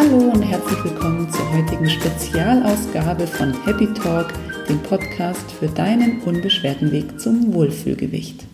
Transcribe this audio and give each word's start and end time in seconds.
Hallo 0.00 0.30
und 0.30 0.40
herzlich 0.40 0.82
willkommen 0.82 1.30
zur 1.30 1.52
heutigen 1.52 1.90
Spezialausgabe 1.90 3.26
von 3.26 3.52
Happy 3.66 3.86
Talk, 3.92 4.32
dem 4.66 4.82
Podcast 4.82 5.52
für 5.52 5.66
deinen 5.66 6.22
unbeschwerten 6.22 6.90
Weg 6.90 7.20
zum 7.20 7.52
Wohlfühlgewicht. 7.52 8.46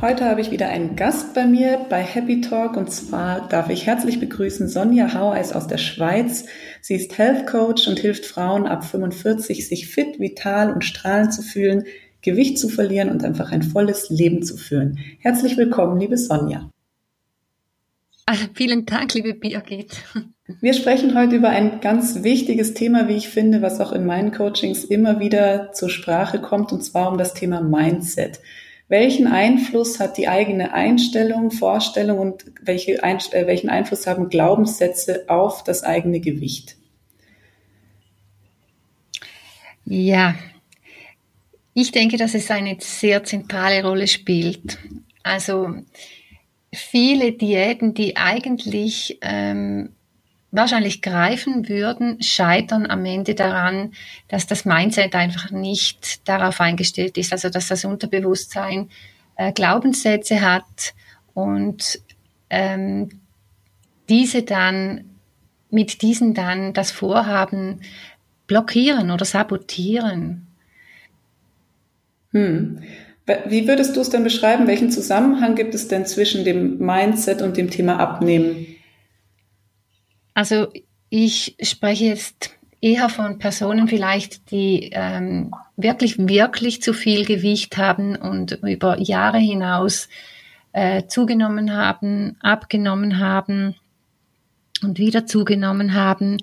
Heute 0.00 0.24
habe 0.24 0.40
ich 0.40 0.50
wieder 0.50 0.70
einen 0.70 0.96
Gast 0.96 1.34
bei 1.34 1.44
mir 1.44 1.84
bei 1.90 2.00
Happy 2.00 2.40
Talk 2.40 2.78
und 2.78 2.90
zwar 2.90 3.46
darf 3.48 3.68
ich 3.68 3.84
herzlich 3.84 4.20
begrüßen 4.20 4.68
Sonja 4.68 5.12
Haueis 5.12 5.52
aus 5.52 5.66
der 5.66 5.76
Schweiz. 5.76 6.46
Sie 6.80 6.94
ist 6.94 7.18
Health 7.18 7.46
Coach 7.46 7.86
und 7.86 7.98
hilft 7.98 8.24
Frauen 8.24 8.66
ab 8.66 8.82
45, 8.82 9.68
sich 9.68 9.86
fit, 9.86 10.18
vital 10.18 10.72
und 10.72 10.82
strahlend 10.82 11.34
zu 11.34 11.42
fühlen, 11.42 11.84
Gewicht 12.22 12.58
zu 12.58 12.70
verlieren 12.70 13.10
und 13.10 13.22
einfach 13.22 13.52
ein 13.52 13.62
volles 13.62 14.08
Leben 14.08 14.42
zu 14.42 14.56
führen. 14.56 14.98
Herzlich 15.18 15.58
willkommen, 15.58 16.00
liebe 16.00 16.16
Sonja. 16.16 16.70
Also 18.24 18.46
vielen 18.54 18.86
Dank, 18.86 19.12
liebe 19.12 19.34
Birgit. 19.34 20.04
Wir 20.60 20.74
sprechen 20.74 21.16
heute 21.16 21.36
über 21.36 21.50
ein 21.50 21.80
ganz 21.80 22.22
wichtiges 22.22 22.74
Thema, 22.74 23.08
wie 23.08 23.16
ich 23.16 23.28
finde, 23.28 23.62
was 23.62 23.80
auch 23.80 23.92
in 23.92 24.06
meinen 24.06 24.32
Coachings 24.32 24.84
immer 24.84 25.20
wieder 25.20 25.72
zur 25.72 25.90
Sprache 25.90 26.40
kommt, 26.40 26.72
und 26.72 26.82
zwar 26.82 27.10
um 27.12 27.18
das 27.18 27.34
Thema 27.34 27.60
Mindset. 27.60 28.40
Welchen 28.88 29.28
Einfluss 29.28 30.00
hat 30.00 30.18
die 30.18 30.26
eigene 30.26 30.72
Einstellung, 30.72 31.52
Vorstellung 31.52 32.18
und 32.18 32.44
welche 32.62 33.02
äh, 33.02 33.46
welchen 33.46 33.70
Einfluss 33.70 34.06
haben 34.06 34.28
Glaubenssätze 34.28 35.24
auf 35.28 35.62
das 35.62 35.84
eigene 35.84 36.20
Gewicht? 36.20 36.76
Ja, 39.84 40.34
ich 41.74 41.92
denke, 41.92 42.16
dass 42.16 42.34
es 42.34 42.50
eine 42.50 42.76
sehr 42.80 43.22
zentrale 43.22 43.84
Rolle 43.84 44.08
spielt. 44.08 44.78
Also 45.22 45.74
viele 46.72 47.32
Diäten, 47.32 47.94
die 47.94 48.16
eigentlich 48.16 49.18
ähm, 49.22 49.90
wahrscheinlich 50.52 51.02
greifen 51.02 51.68
würden, 51.68 52.20
scheitern 52.22 52.86
am 52.86 53.04
Ende 53.04 53.34
daran, 53.34 53.92
dass 54.28 54.46
das 54.46 54.64
Mindset 54.64 55.14
einfach 55.14 55.50
nicht 55.50 56.28
darauf 56.28 56.60
eingestellt 56.60 57.16
ist, 57.18 57.32
also 57.32 57.48
dass 57.48 57.68
das 57.68 57.84
Unterbewusstsein 57.84 58.88
äh, 59.36 59.52
Glaubenssätze 59.52 60.40
hat 60.40 60.94
und 61.34 62.00
ähm, 62.50 63.20
diese 64.08 64.42
dann 64.42 65.04
mit 65.70 66.02
diesen 66.02 66.34
dann 66.34 66.72
das 66.72 66.90
Vorhaben 66.90 67.80
blockieren 68.48 69.12
oder 69.12 69.24
sabotieren. 69.24 70.48
Hm. 72.32 72.80
Wie 73.46 73.68
würdest 73.68 73.96
du 73.96 74.00
es 74.00 74.10
denn 74.10 74.24
beschreiben? 74.24 74.66
Welchen 74.66 74.90
Zusammenhang 74.90 75.54
gibt 75.54 75.74
es 75.74 75.86
denn 75.86 76.04
zwischen 76.04 76.44
dem 76.44 76.78
Mindset 76.78 77.42
und 77.42 77.56
dem 77.56 77.70
Thema 77.70 78.00
Abnehmen? 78.00 78.66
Also 80.34 80.68
ich 81.08 81.56
spreche 81.60 82.04
jetzt 82.04 82.50
eher 82.80 83.08
von 83.08 83.38
Personen 83.38 83.88
vielleicht, 83.88 84.50
die 84.50 84.90
ähm, 84.92 85.52
wirklich, 85.76 86.16
wirklich 86.18 86.82
zu 86.82 86.94
viel 86.94 87.24
Gewicht 87.24 87.76
haben 87.76 88.16
und 88.16 88.52
über 88.62 88.98
Jahre 88.98 89.38
hinaus 89.38 90.08
äh, 90.72 91.06
zugenommen 91.06 91.74
haben, 91.76 92.36
abgenommen 92.40 93.18
haben 93.18 93.74
und 94.82 94.98
wieder 94.98 95.26
zugenommen 95.26 95.94
haben. 95.94 96.38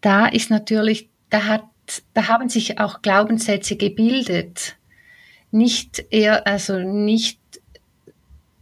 Da 0.00 0.26
ist 0.26 0.50
natürlich, 0.50 1.08
da 1.30 1.44
hat, 1.44 1.64
da 2.12 2.28
haben 2.28 2.48
sich 2.48 2.78
auch 2.80 3.00
Glaubenssätze 3.00 3.76
gebildet. 3.76 4.76
Nicht 5.50 6.04
eher, 6.10 6.46
also 6.46 6.78
nicht 6.78 7.37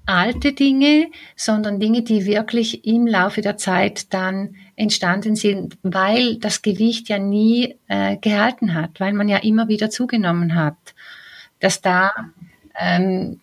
alte 0.06 0.52
Dinge, 0.52 1.08
sondern 1.34 1.80
Dinge, 1.80 2.02
die 2.02 2.26
wirklich 2.26 2.86
im 2.86 3.06
Laufe 3.06 3.40
der 3.40 3.56
Zeit 3.56 4.12
dann 4.14 4.54
entstanden 4.76 5.36
sind, 5.36 5.76
weil 5.82 6.36
das 6.36 6.62
Gewicht 6.62 7.08
ja 7.08 7.18
nie 7.18 7.76
äh, 7.88 8.16
gehalten 8.16 8.74
hat, 8.74 9.00
weil 9.00 9.12
man 9.12 9.28
ja 9.28 9.38
immer 9.38 9.68
wieder 9.68 9.90
zugenommen 9.90 10.54
hat, 10.54 10.76
dass 11.60 11.80
da 11.80 12.12
ähm, 12.78 13.40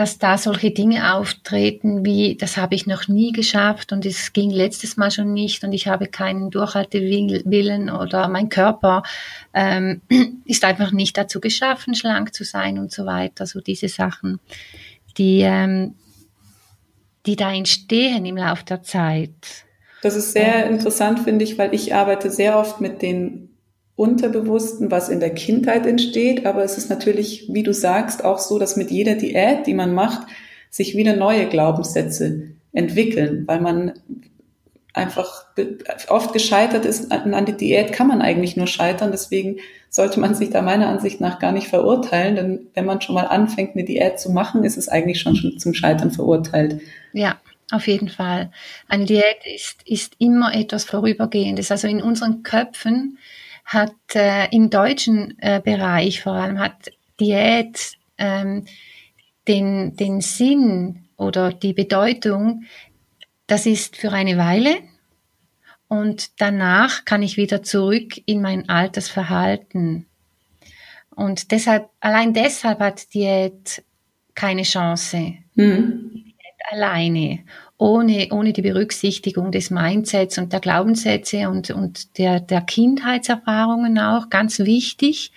dass 0.00 0.16
da 0.16 0.38
solche 0.38 0.70
Dinge 0.70 1.12
auftreten 1.12 2.06
wie, 2.06 2.34
das 2.34 2.56
habe 2.56 2.74
ich 2.74 2.86
noch 2.86 3.06
nie 3.06 3.32
geschafft 3.32 3.92
und 3.92 4.06
es 4.06 4.32
ging 4.32 4.48
letztes 4.48 4.96
Mal 4.96 5.10
schon 5.10 5.34
nicht 5.34 5.62
und 5.62 5.74
ich 5.74 5.88
habe 5.88 6.06
keinen 6.06 6.50
Durchhaltewillen 6.50 7.90
oder 7.90 8.28
mein 8.28 8.48
Körper 8.48 9.02
ähm, 9.52 10.00
ist 10.46 10.64
einfach 10.64 10.92
nicht 10.92 11.18
dazu 11.18 11.38
geschaffen, 11.38 11.94
schlank 11.94 12.32
zu 12.32 12.44
sein 12.44 12.78
und 12.78 12.90
so 12.90 13.04
weiter. 13.04 13.44
So 13.44 13.60
diese 13.60 13.88
Sachen, 13.88 14.40
die, 15.18 15.40
ähm, 15.40 15.94
die 17.26 17.36
da 17.36 17.52
entstehen 17.52 18.24
im 18.24 18.36
Laufe 18.36 18.64
der 18.64 18.82
Zeit. 18.82 19.64
Das 20.02 20.16
ist 20.16 20.32
sehr 20.32 20.68
interessant, 20.68 21.20
finde 21.20 21.44
ich, 21.44 21.58
weil 21.58 21.74
ich 21.74 21.94
arbeite 21.94 22.30
sehr 22.30 22.58
oft 22.58 22.80
mit 22.80 23.02
den 23.02 23.50
Unterbewussten, 23.96 24.90
was 24.90 25.10
in 25.10 25.20
der 25.20 25.34
Kindheit 25.34 25.84
entsteht. 25.84 26.46
Aber 26.46 26.64
es 26.64 26.78
ist 26.78 26.88
natürlich, 26.88 27.50
wie 27.52 27.62
du 27.62 27.74
sagst, 27.74 28.24
auch 28.24 28.38
so, 28.38 28.58
dass 28.58 28.76
mit 28.76 28.90
jeder 28.90 29.14
Diät, 29.14 29.66
die 29.66 29.74
man 29.74 29.92
macht, 29.92 30.26
sich 30.70 30.96
wieder 30.96 31.16
neue 31.16 31.48
Glaubenssätze 31.48 32.54
entwickeln, 32.72 33.44
weil 33.46 33.60
man 33.60 33.92
einfach 34.92 35.44
oft 36.08 36.32
gescheitert 36.32 36.84
ist. 36.84 37.12
An 37.12 37.44
die 37.46 37.56
Diät 37.56 37.92
kann 37.92 38.06
man 38.06 38.22
eigentlich 38.22 38.56
nur 38.56 38.66
scheitern. 38.66 39.10
Deswegen 39.12 39.58
sollte 39.88 40.20
man 40.20 40.34
sich 40.34 40.50
da 40.50 40.62
meiner 40.62 40.88
Ansicht 40.88 41.20
nach 41.20 41.38
gar 41.38 41.52
nicht 41.52 41.68
verurteilen. 41.68 42.36
Denn 42.36 42.66
wenn 42.74 42.86
man 42.86 43.00
schon 43.00 43.14
mal 43.14 43.26
anfängt, 43.26 43.74
eine 43.74 43.84
Diät 43.84 44.18
zu 44.18 44.30
machen, 44.30 44.64
ist 44.64 44.76
es 44.76 44.88
eigentlich 44.88 45.20
schon 45.20 45.58
zum 45.58 45.74
Scheitern 45.74 46.10
verurteilt. 46.10 46.80
Ja, 47.12 47.38
auf 47.70 47.86
jeden 47.86 48.08
Fall. 48.08 48.50
Eine 48.88 49.04
Diät 49.04 49.38
ist, 49.44 49.82
ist 49.84 50.14
immer 50.18 50.54
etwas 50.54 50.84
Vorübergehendes. 50.84 51.70
Also 51.70 51.86
in 51.86 52.02
unseren 52.02 52.42
Köpfen 52.42 53.18
hat 53.64 53.94
äh, 54.14 54.48
im 54.50 54.70
deutschen 54.70 55.38
äh, 55.38 55.60
Bereich 55.62 56.22
vor 56.22 56.32
allem 56.32 56.58
hat 56.58 56.90
Diät 57.20 57.92
ähm, 58.18 58.64
den, 59.46 59.96
den 59.96 60.20
Sinn 60.20 61.04
oder 61.16 61.52
die 61.52 61.72
Bedeutung, 61.72 62.64
das 63.50 63.66
ist 63.66 63.96
für 63.96 64.12
eine 64.12 64.36
Weile 64.36 64.76
und 65.88 66.40
danach 66.40 67.04
kann 67.04 67.22
ich 67.22 67.36
wieder 67.36 67.62
zurück 67.62 68.20
in 68.26 68.40
mein 68.40 68.68
altes 68.68 69.08
Verhalten. 69.08 70.06
Und 71.10 71.50
deshalb, 71.50 71.90
allein 72.00 72.32
deshalb 72.32 72.80
hat 72.80 73.12
Diät 73.12 73.82
keine 74.34 74.62
Chance. 74.62 75.34
Mhm 75.54 76.30
alleine, 76.70 77.40
ohne, 77.78 78.28
ohne 78.30 78.52
die 78.52 78.62
Berücksichtigung 78.62 79.52
des 79.52 79.70
Mindsets 79.70 80.38
und 80.38 80.52
der 80.52 80.60
Glaubenssätze 80.60 81.48
und, 81.48 81.70
und 81.70 82.18
der, 82.18 82.40
der 82.40 82.60
Kindheitserfahrungen 82.60 83.98
auch, 83.98 84.30
ganz 84.30 84.58
wichtig. 84.60 85.32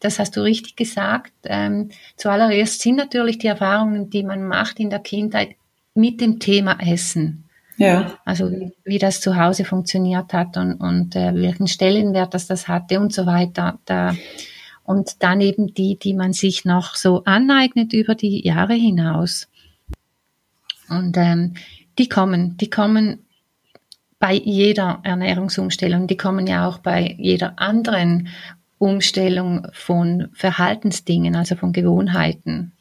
Das 0.00 0.18
hast 0.18 0.36
du 0.36 0.42
richtig 0.42 0.76
gesagt. 0.76 1.32
Ähm, 1.44 1.90
zuallererst 2.16 2.80
sind 2.80 2.96
natürlich 2.96 3.38
die 3.38 3.46
Erfahrungen, 3.46 4.10
die 4.10 4.22
man 4.22 4.46
macht 4.46 4.78
in 4.78 4.90
der 4.90 4.98
Kindheit 4.98 5.56
mit 5.94 6.20
dem 6.20 6.38
Thema 6.38 6.78
Essen. 6.80 7.44
Ja. 7.76 8.18
Also 8.24 8.50
wie, 8.50 8.72
wie 8.84 8.98
das 8.98 9.20
zu 9.20 9.36
Hause 9.36 9.64
funktioniert 9.64 10.32
hat 10.32 10.56
und, 10.56 10.74
und 10.74 11.14
äh, 11.14 11.34
welchen 11.34 11.66
Stellenwert 11.66 12.34
das 12.34 12.46
das 12.46 12.68
hatte 12.68 13.00
und 13.00 13.12
so 13.12 13.26
weiter. 13.26 13.78
Da, 13.84 14.14
und 14.84 15.22
dann 15.22 15.40
eben 15.40 15.74
die, 15.74 15.98
die 15.98 16.14
man 16.14 16.32
sich 16.32 16.64
noch 16.64 16.94
so 16.94 17.24
aneignet 17.24 17.92
über 17.92 18.14
die 18.14 18.46
Jahre 18.46 18.74
hinaus. 18.74 19.48
Und 20.88 21.16
ähm, 21.16 21.54
die 21.98 22.08
kommen, 22.08 22.56
die 22.56 22.70
kommen 22.70 23.18
bei 24.18 24.34
jeder 24.34 25.00
Ernährungsumstellung, 25.02 26.06
die 26.06 26.16
kommen 26.16 26.46
ja 26.46 26.66
auch 26.66 26.78
bei 26.78 27.14
jeder 27.18 27.58
anderen 27.58 28.28
Umstellung 28.78 29.66
von 29.72 30.28
Verhaltensdingen, 30.32 31.34
also 31.34 31.56
von 31.56 31.72
Gewohnheiten, 31.72 32.72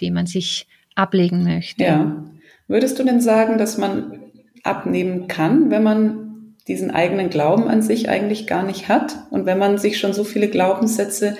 die 0.00 0.10
man 0.10 0.26
sich 0.26 0.66
ablegen 0.94 1.44
möchte. 1.44 1.84
Ja. 1.84 2.24
Würdest 2.68 2.98
du 2.98 3.04
denn 3.04 3.20
sagen, 3.20 3.58
dass 3.58 3.78
man 3.78 4.20
abnehmen 4.64 5.28
kann, 5.28 5.70
wenn 5.70 5.82
man 5.82 6.56
diesen 6.66 6.90
eigenen 6.90 7.30
Glauben 7.30 7.68
an 7.68 7.82
sich 7.82 8.08
eigentlich 8.08 8.46
gar 8.46 8.62
nicht 8.62 8.88
hat 8.88 9.16
und 9.30 9.46
wenn 9.46 9.58
man 9.58 9.78
sich 9.78 9.98
schon 9.98 10.12
so 10.12 10.24
viele 10.24 10.48
Glaubenssätze, 10.48 11.36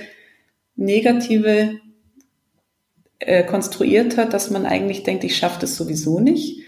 negative 0.77 1.81
äh, 3.19 3.45
konstruiert 3.45 4.17
hat, 4.17 4.33
dass 4.33 4.51
man 4.51 4.65
eigentlich 4.65 5.03
denkt, 5.03 5.25
ich 5.25 5.37
schaffe 5.37 5.61
das 5.61 5.77
sowieso 5.77 6.21
nicht? 6.21 6.63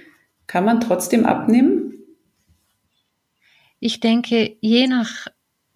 Kann 0.47 0.65
man 0.65 0.81
trotzdem 0.81 1.25
abnehmen? 1.25 1.95
Ich 3.79 4.01
denke, 4.01 4.57
je 4.61 4.89
nach 4.89 5.29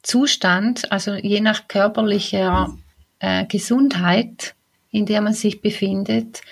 Zustand, 0.03 0.91
also 0.93 1.15
je 1.15 1.41
nach 1.41 1.69
körperlicher 1.69 2.77
äh, 3.21 3.47
Gesundheit, 3.47 4.55
in 4.91 5.07
der 5.07 5.23
man 5.23 5.33
sich 5.33 5.63
befindet, 5.63 6.43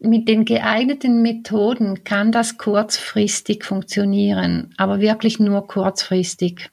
mit 0.00 0.28
den 0.28 0.44
geeigneten 0.44 1.22
Methoden 1.22 2.04
kann 2.04 2.32
das 2.32 2.56
kurzfristig 2.56 3.64
funktionieren, 3.64 4.74
aber 4.78 5.00
wirklich 5.00 5.38
nur 5.38 5.66
kurzfristig. 5.66 6.70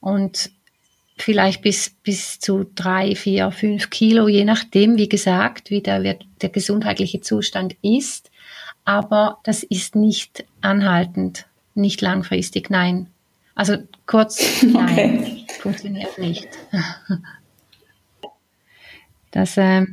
Und 0.00 0.50
vielleicht 1.18 1.60
bis, 1.60 1.90
bis 2.02 2.40
zu 2.40 2.64
drei, 2.74 3.14
vier, 3.14 3.50
fünf 3.50 3.90
Kilo, 3.90 4.26
je 4.26 4.44
nachdem, 4.44 4.96
wie 4.96 5.08
gesagt, 5.08 5.70
wie 5.70 5.82
der, 5.82 6.18
der 6.40 6.48
gesundheitliche 6.48 7.20
Zustand 7.20 7.76
ist. 7.82 8.30
Aber 8.86 9.38
das 9.44 9.62
ist 9.62 9.94
nicht 9.94 10.44
anhaltend, 10.62 11.46
nicht 11.74 12.00
langfristig, 12.00 12.70
nein. 12.70 13.08
Also 13.54 13.76
kurz, 14.06 14.62
nein, 14.62 15.18
okay. 15.20 15.46
funktioniert 15.60 16.18
nicht. 16.18 16.48
Das, 19.32 19.56
äh, 19.56 19.86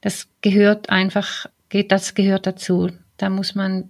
das 0.00 0.28
gehört 0.40 0.88
einfach, 0.88 1.46
das 1.82 2.14
gehört 2.14 2.46
dazu. 2.46 2.88
Da 3.16 3.28
muss 3.30 3.54
man 3.54 3.88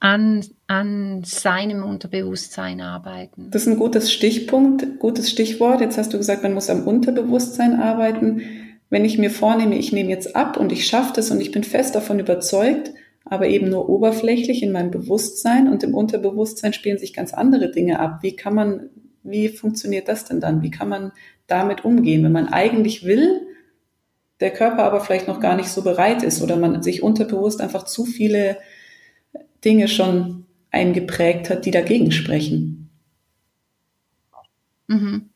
an, 0.00 0.44
an 0.66 1.22
seinem 1.24 1.84
Unterbewusstsein 1.84 2.80
arbeiten. 2.80 3.50
Das 3.50 3.62
ist 3.62 3.68
ein 3.68 3.78
gutes 3.78 4.12
Stichpunkt, 4.12 4.98
gutes 4.98 5.30
Stichwort. 5.30 5.80
Jetzt 5.80 5.98
hast 5.98 6.12
du 6.12 6.18
gesagt, 6.18 6.42
man 6.42 6.54
muss 6.54 6.70
am 6.70 6.86
Unterbewusstsein 6.86 7.80
arbeiten. 7.80 8.42
Wenn 8.88 9.04
ich 9.04 9.18
mir 9.18 9.30
vornehme, 9.30 9.76
ich 9.76 9.92
nehme 9.92 10.10
jetzt 10.10 10.36
ab 10.36 10.56
und 10.56 10.70
ich 10.70 10.86
schaffe 10.86 11.12
das 11.16 11.30
und 11.30 11.40
ich 11.40 11.50
bin 11.50 11.64
fest 11.64 11.94
davon 11.94 12.18
überzeugt, 12.18 12.92
aber 13.24 13.48
eben 13.48 13.68
nur 13.68 13.88
oberflächlich 13.88 14.62
in 14.62 14.70
meinem 14.70 14.90
Bewusstsein 14.90 15.68
und 15.68 15.82
im 15.82 15.94
Unterbewusstsein 15.94 16.72
spielen 16.72 16.98
sich 16.98 17.12
ganz 17.12 17.34
andere 17.34 17.70
Dinge 17.70 17.98
ab. 17.98 18.18
Wie 18.22 18.36
kann 18.36 18.54
man, 18.54 18.90
wie 19.24 19.48
funktioniert 19.48 20.08
das 20.08 20.24
denn 20.24 20.40
dann? 20.40 20.62
Wie 20.62 20.70
kann 20.70 20.88
man 20.88 21.12
damit 21.48 21.84
umgehen, 21.84 22.22
wenn 22.22 22.32
man 22.32 22.48
eigentlich 22.48 23.04
will, 23.04 23.40
der 24.40 24.52
Körper 24.52 24.84
aber 24.84 25.00
vielleicht 25.00 25.28
noch 25.28 25.40
gar 25.40 25.56
nicht 25.56 25.68
so 25.68 25.82
bereit 25.82 26.22
ist 26.22 26.42
oder 26.42 26.56
man 26.56 26.82
sich 26.82 27.02
unterbewusst 27.02 27.60
einfach 27.60 27.84
zu 27.84 28.04
viele 28.04 28.58
Dinge 29.64 29.88
schon 29.88 30.46
eingeprägt 30.70 31.50
hat, 31.50 31.64
die 31.64 31.70
dagegen 31.70 32.12
sprechen. 32.12 32.90
Mhm. 34.88 35.30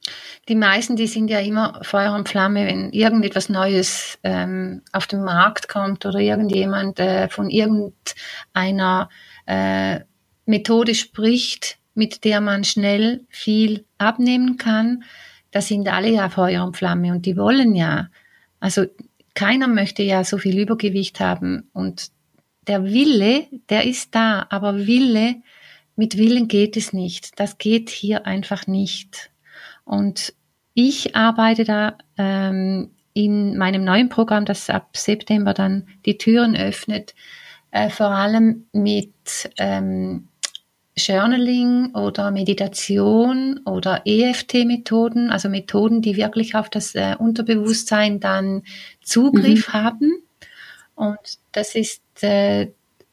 Die 0.48 0.54
meisten, 0.54 0.96
die 0.96 1.06
sind 1.06 1.28
ja 1.28 1.40
immer 1.40 1.80
Feuer 1.82 2.14
und 2.14 2.28
Flamme, 2.28 2.66
wenn 2.66 2.92
irgendetwas 2.92 3.48
Neues 3.48 4.18
ähm, 4.22 4.82
auf 4.92 5.06
den 5.06 5.24
Markt 5.24 5.68
kommt 5.68 6.06
oder 6.06 6.18
irgendjemand 6.18 7.00
äh, 7.00 7.28
von 7.28 7.50
irgendeiner 7.50 9.08
äh, 9.46 10.00
Methode 10.46 10.94
spricht, 10.94 11.78
mit 11.94 12.24
der 12.24 12.40
man 12.40 12.64
schnell 12.64 13.26
viel 13.28 13.84
abnehmen 13.98 14.56
kann. 14.56 15.04
Da 15.50 15.60
sind 15.60 15.88
alle 15.88 16.10
ja 16.10 16.28
Feuer 16.28 16.64
und 16.64 16.76
Flamme 16.76 17.12
und 17.12 17.26
die 17.26 17.36
wollen 17.36 17.74
ja. 17.74 18.08
Also 18.60 18.86
keiner 19.34 19.68
möchte 19.68 20.02
ja 20.02 20.22
so 20.22 20.38
viel 20.38 20.58
Übergewicht 20.58 21.20
haben 21.20 21.68
und 21.72 22.10
der 22.66 22.84
Wille, 22.84 23.46
der 23.68 23.84
ist 23.84 24.14
da, 24.14 24.46
aber 24.50 24.86
Wille, 24.86 25.36
mit 25.96 26.16
Willen 26.16 26.46
geht 26.46 26.76
es 26.76 26.92
nicht. 26.92 27.40
Das 27.40 27.58
geht 27.58 27.90
hier 27.90 28.26
einfach 28.26 28.66
nicht. 28.66 29.30
Und 29.84 30.34
ich 30.74 31.16
arbeite 31.16 31.64
da 31.64 31.98
ähm, 32.16 32.90
in 33.12 33.56
meinem 33.58 33.84
neuen 33.84 34.08
Programm, 34.08 34.44
das 34.44 34.70
ab 34.70 34.96
September 34.96 35.52
dann 35.52 35.88
die 36.06 36.16
Türen 36.16 36.56
öffnet, 36.56 37.14
äh, 37.70 37.90
vor 37.90 38.10
allem 38.10 38.66
mit 38.72 39.50
ähm, 39.58 40.28
Journaling 41.06 41.94
oder 41.94 42.30
Meditation 42.30 43.60
oder 43.64 44.02
EFT-Methoden, 44.04 45.30
also 45.30 45.48
Methoden, 45.48 46.02
die 46.02 46.16
wirklich 46.16 46.54
auf 46.54 46.68
das 46.68 46.94
äh, 46.94 47.16
Unterbewusstsein 47.18 48.20
dann 48.20 48.62
Zugriff 49.02 49.68
mhm. 49.68 49.72
haben. 49.72 50.22
Und 50.94 51.18
das 51.52 51.74
ist, 51.74 52.02
äh, 52.22 52.68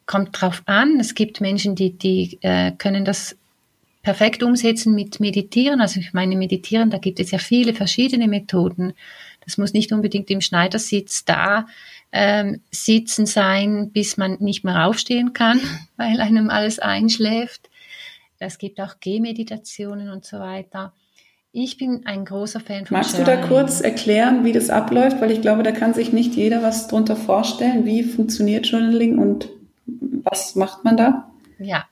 kommt 0.05 0.41
drauf 0.41 0.63
an. 0.65 0.99
Es 0.99 1.15
gibt 1.15 1.41
Menschen, 1.41 1.75
die, 1.75 1.91
die 1.91 2.37
äh, 2.41 2.71
können 2.71 3.05
das 3.05 3.35
perfekt 4.01 4.41
umsetzen 4.41 4.95
mit 4.95 5.19
Meditieren. 5.19 5.81
Also 5.81 5.99
ich 5.99 6.13
meine, 6.13 6.35
Meditieren, 6.35 6.89
da 6.89 6.97
gibt 6.97 7.19
es 7.19 7.31
ja 7.31 7.39
viele 7.39 7.73
verschiedene 7.73 8.27
Methoden. 8.27 8.93
Das 9.43 9.57
muss 9.57 9.73
nicht 9.73 9.91
unbedingt 9.91 10.29
im 10.29 10.41
Schneidersitz 10.41 11.25
da 11.25 11.65
ähm, 12.11 12.61
sitzen 12.71 13.25
sein, 13.25 13.91
bis 13.91 14.17
man 14.17 14.37
nicht 14.39 14.63
mehr 14.63 14.85
aufstehen 14.85 15.33
kann, 15.33 15.59
weil 15.97 16.21
einem 16.21 16.49
alles 16.49 16.79
einschläft. 16.79 17.69
Es 18.39 18.57
gibt 18.57 18.79
auch 18.79 18.99
Gehmeditationen 18.99 20.09
und 20.09 20.25
so 20.25 20.39
weiter. 20.39 20.93
Ich 21.51 21.77
bin 21.77 22.05
ein 22.05 22.25
großer 22.25 22.59
Fan 22.59 22.85
von 22.85 22.97
Magst 22.97 23.17
Journaling. 23.17 23.41
du 23.41 23.47
da 23.47 23.47
kurz 23.47 23.81
erklären, 23.81 24.45
wie 24.45 24.51
das 24.51 24.69
abläuft? 24.69 25.21
Weil 25.21 25.31
ich 25.31 25.41
glaube, 25.41 25.63
da 25.63 25.71
kann 25.71 25.93
sich 25.93 26.13
nicht 26.13 26.35
jeder 26.35 26.61
was 26.61 26.87
drunter 26.87 27.15
vorstellen. 27.15 27.85
Wie 27.85 28.03
funktioniert 28.03 28.67
Journaling 28.67 29.17
und 29.17 29.49
was 30.23 30.55
macht 30.55 30.83
man 30.83 30.97
da? 30.97 31.31
Ja. 31.57 31.85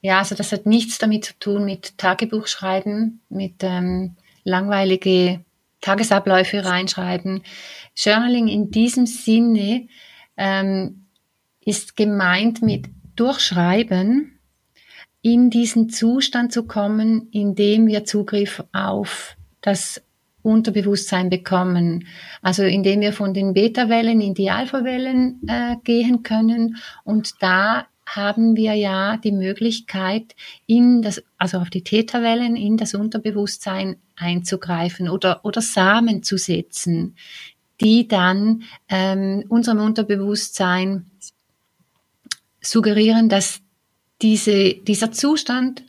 Ja, 0.00 0.18
also 0.18 0.34
das 0.34 0.50
hat 0.50 0.66
nichts 0.66 0.98
damit 0.98 1.24
zu 1.24 1.38
tun 1.38 1.64
mit 1.64 1.96
Tagebuchschreiben, 1.98 3.20
mit 3.28 3.54
ähm, 3.60 4.16
langweilige 4.42 5.44
Tagesabläufe 5.80 6.64
reinschreiben. 6.64 7.42
Journaling 7.94 8.48
in 8.48 8.72
diesem 8.72 9.06
Sinne 9.06 9.86
ähm, 10.36 11.06
ist 11.60 11.96
gemeint 11.96 12.62
mit 12.62 12.88
Durchschreiben 13.14 14.31
in 15.22 15.50
diesen 15.50 15.88
Zustand 15.88 16.52
zu 16.52 16.64
kommen, 16.64 17.28
in 17.30 17.54
dem 17.54 17.86
wir 17.86 18.04
Zugriff 18.04 18.62
auf 18.72 19.36
das 19.60 20.02
Unterbewusstsein 20.42 21.30
bekommen. 21.30 22.06
Also 22.42 22.64
indem 22.64 23.00
wir 23.00 23.12
von 23.12 23.32
den 23.32 23.54
Beta-Wellen 23.54 24.20
in 24.20 24.34
die 24.34 24.50
Alpha-Wellen 24.50 25.40
äh, 25.46 25.76
gehen 25.84 26.24
können. 26.24 26.76
Und 27.04 27.34
da 27.40 27.86
haben 28.04 28.56
wir 28.56 28.74
ja 28.74 29.16
die 29.16 29.32
Möglichkeit, 29.32 30.34
in 30.66 31.00
das, 31.02 31.22
also 31.38 31.58
auf 31.58 31.70
die 31.70 31.84
Theta-Wellen, 31.84 32.56
in 32.56 32.76
das 32.76 32.94
Unterbewusstsein 32.94 33.96
einzugreifen 34.16 35.08
oder, 35.08 35.44
oder 35.44 35.60
Samen 35.60 36.24
zu 36.24 36.36
setzen, 36.36 37.16
die 37.80 38.08
dann 38.08 38.64
ähm, 38.88 39.44
unserem 39.48 39.80
Unterbewusstsein 39.80 41.06
suggerieren, 42.60 43.28
dass 43.28 43.60
diese, 44.22 44.74
dieser 44.74 45.12
Zustand 45.12 45.84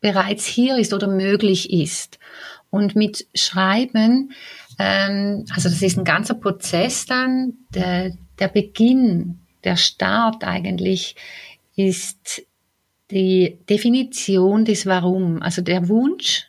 bereits 0.00 0.46
hier 0.46 0.76
ist 0.78 0.92
oder 0.92 1.06
möglich 1.06 1.72
ist. 1.72 2.18
Und 2.70 2.96
mit 2.96 3.26
Schreiben, 3.34 4.32
ähm, 4.78 5.44
also 5.54 5.68
das 5.68 5.82
ist 5.82 5.98
ein 5.98 6.04
ganzer 6.04 6.34
Prozess 6.34 7.06
dann, 7.06 7.54
der, 7.74 8.12
der 8.38 8.48
Beginn, 8.48 9.40
der 9.64 9.76
Start 9.76 10.44
eigentlich 10.44 11.14
ist 11.76 12.42
die 13.10 13.58
Definition 13.68 14.64
des 14.64 14.86
Warum, 14.86 15.42
also 15.42 15.62
der 15.62 15.88
Wunsch 15.88 16.46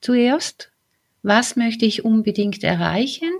zuerst, 0.00 0.70
was 1.22 1.56
möchte 1.56 1.84
ich 1.84 2.04
unbedingt 2.04 2.62
erreichen, 2.62 3.30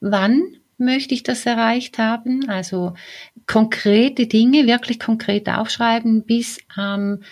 wann 0.00 0.58
möchte 0.84 1.14
ich 1.14 1.22
das 1.22 1.46
erreicht 1.46 1.98
haben? 1.98 2.48
Also 2.48 2.94
konkrete 3.46 4.26
Dinge, 4.26 4.66
wirklich 4.66 5.00
konkret 5.00 5.48
aufschreiben. 5.48 6.24
Bis 6.24 6.58
am 6.74 7.22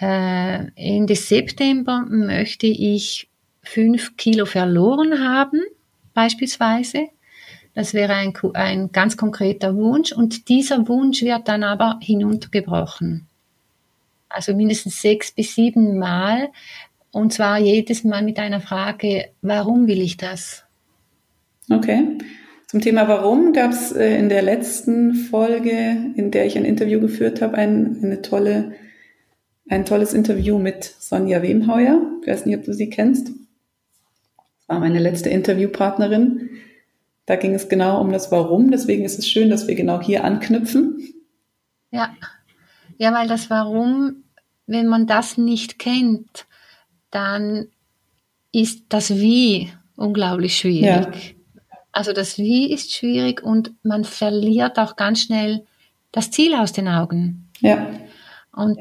äh, 0.00 0.66
Ende 0.76 1.16
September 1.16 2.04
möchte 2.08 2.66
ich 2.66 3.28
fünf 3.62 4.16
Kilo 4.16 4.46
verloren 4.46 5.20
haben, 5.20 5.60
beispielsweise. 6.14 7.08
Das 7.74 7.94
wäre 7.94 8.14
ein, 8.14 8.32
ein 8.54 8.92
ganz 8.92 9.16
konkreter 9.16 9.76
Wunsch 9.76 10.12
und 10.12 10.48
dieser 10.48 10.88
Wunsch 10.88 11.22
wird 11.22 11.48
dann 11.48 11.62
aber 11.62 11.98
hinuntergebrochen. 12.02 13.26
Also 14.28 14.54
mindestens 14.54 15.00
sechs 15.02 15.30
bis 15.30 15.54
sieben 15.54 15.98
Mal 15.98 16.48
und 17.12 17.32
zwar 17.32 17.58
jedes 17.58 18.04
Mal 18.04 18.22
mit 18.22 18.38
einer 18.38 18.60
Frage, 18.60 19.30
warum 19.42 19.86
will 19.86 20.00
ich 20.00 20.16
das? 20.16 20.64
Okay. 21.68 22.18
Zum 22.70 22.80
Thema 22.80 23.08
Warum 23.08 23.52
gab 23.52 23.72
es 23.72 23.90
äh, 23.90 24.16
in 24.16 24.28
der 24.28 24.42
letzten 24.42 25.14
Folge, 25.14 26.12
in 26.14 26.30
der 26.30 26.46
ich 26.46 26.56
ein 26.56 26.64
Interview 26.64 27.00
geführt 27.00 27.42
habe, 27.42 27.56
ein, 27.56 27.98
eine 28.00 28.22
tolle, 28.22 28.76
ein 29.68 29.84
tolles 29.84 30.14
Interview 30.14 30.56
mit 30.56 30.84
Sonja 30.84 31.42
Wemheuer. 31.42 32.00
Ich 32.22 32.28
weiß 32.28 32.46
nicht, 32.46 32.56
ob 32.56 32.62
du 32.62 32.72
sie 32.72 32.88
kennst. 32.88 33.30
Das 34.36 34.68
war 34.68 34.78
meine 34.78 35.00
letzte 35.00 35.30
Interviewpartnerin. 35.30 36.48
Da 37.26 37.34
ging 37.34 37.56
es 37.56 37.68
genau 37.68 38.00
um 38.00 38.12
das 38.12 38.30
Warum. 38.30 38.70
Deswegen 38.70 39.04
ist 39.04 39.18
es 39.18 39.26
schön, 39.26 39.50
dass 39.50 39.66
wir 39.66 39.74
genau 39.74 40.00
hier 40.00 40.22
anknüpfen. 40.22 41.02
Ja, 41.90 42.14
ja, 42.98 43.12
weil 43.12 43.26
das 43.26 43.50
Warum, 43.50 44.22
wenn 44.68 44.86
man 44.86 45.08
das 45.08 45.38
nicht 45.38 45.80
kennt, 45.80 46.46
dann 47.10 47.66
ist 48.52 48.84
das 48.90 49.10
Wie 49.10 49.72
unglaublich 49.96 50.56
schwierig. 50.56 50.84
Ja. 51.34 51.39
Also 51.92 52.12
das 52.12 52.38
Wie 52.38 52.72
ist 52.72 52.92
schwierig 52.92 53.42
und 53.42 53.72
man 53.82 54.04
verliert 54.04 54.78
auch 54.78 54.96
ganz 54.96 55.22
schnell 55.22 55.66
das 56.12 56.30
Ziel 56.30 56.54
aus 56.54 56.72
den 56.72 56.88
Augen. 56.88 57.48
Ja. 57.60 57.90
Und 58.52 58.78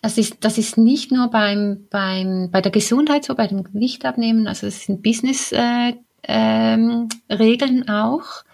das 0.00 0.16
ist, 0.16 0.44
das 0.44 0.58
ist 0.58 0.78
nicht 0.78 1.10
nur 1.10 1.28
beim, 1.28 1.86
beim, 1.90 2.50
bei 2.50 2.60
der 2.60 2.70
Gesundheit 2.70 3.24
so, 3.24 3.34
bei 3.34 3.46
dem 3.46 3.64
Gewichtabnehmen, 3.64 4.46
also 4.46 4.66
das 4.66 4.84
sind 4.84 5.02
Business-Regeln 5.02 5.98
äh, 6.22 7.84
ähm, 7.84 7.88
auch. 7.88 8.44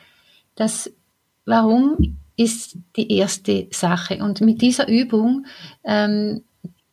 Das 0.54 0.90
Warum 1.44 2.18
ist 2.36 2.78
die 2.96 3.12
erste 3.12 3.68
Sache. 3.70 4.18
Und 4.24 4.40
mit 4.40 4.62
dieser 4.62 4.88
Übung, 4.88 5.46
ähm, 5.84 6.42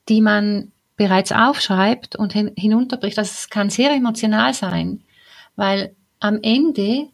die 0.10 0.22
man 0.22 0.72
bereits 0.98 1.32
aufschreibt 1.32 2.16
und 2.16 2.34
hin, 2.34 2.52
hinunterbricht, 2.58 3.18
das 3.18 3.50
kann 3.50 3.70
sehr 3.70 3.92
emotional 3.92 4.54
sein, 4.54 5.02
weil 5.56 5.96
am 6.22 6.40
Ende, 6.42 7.08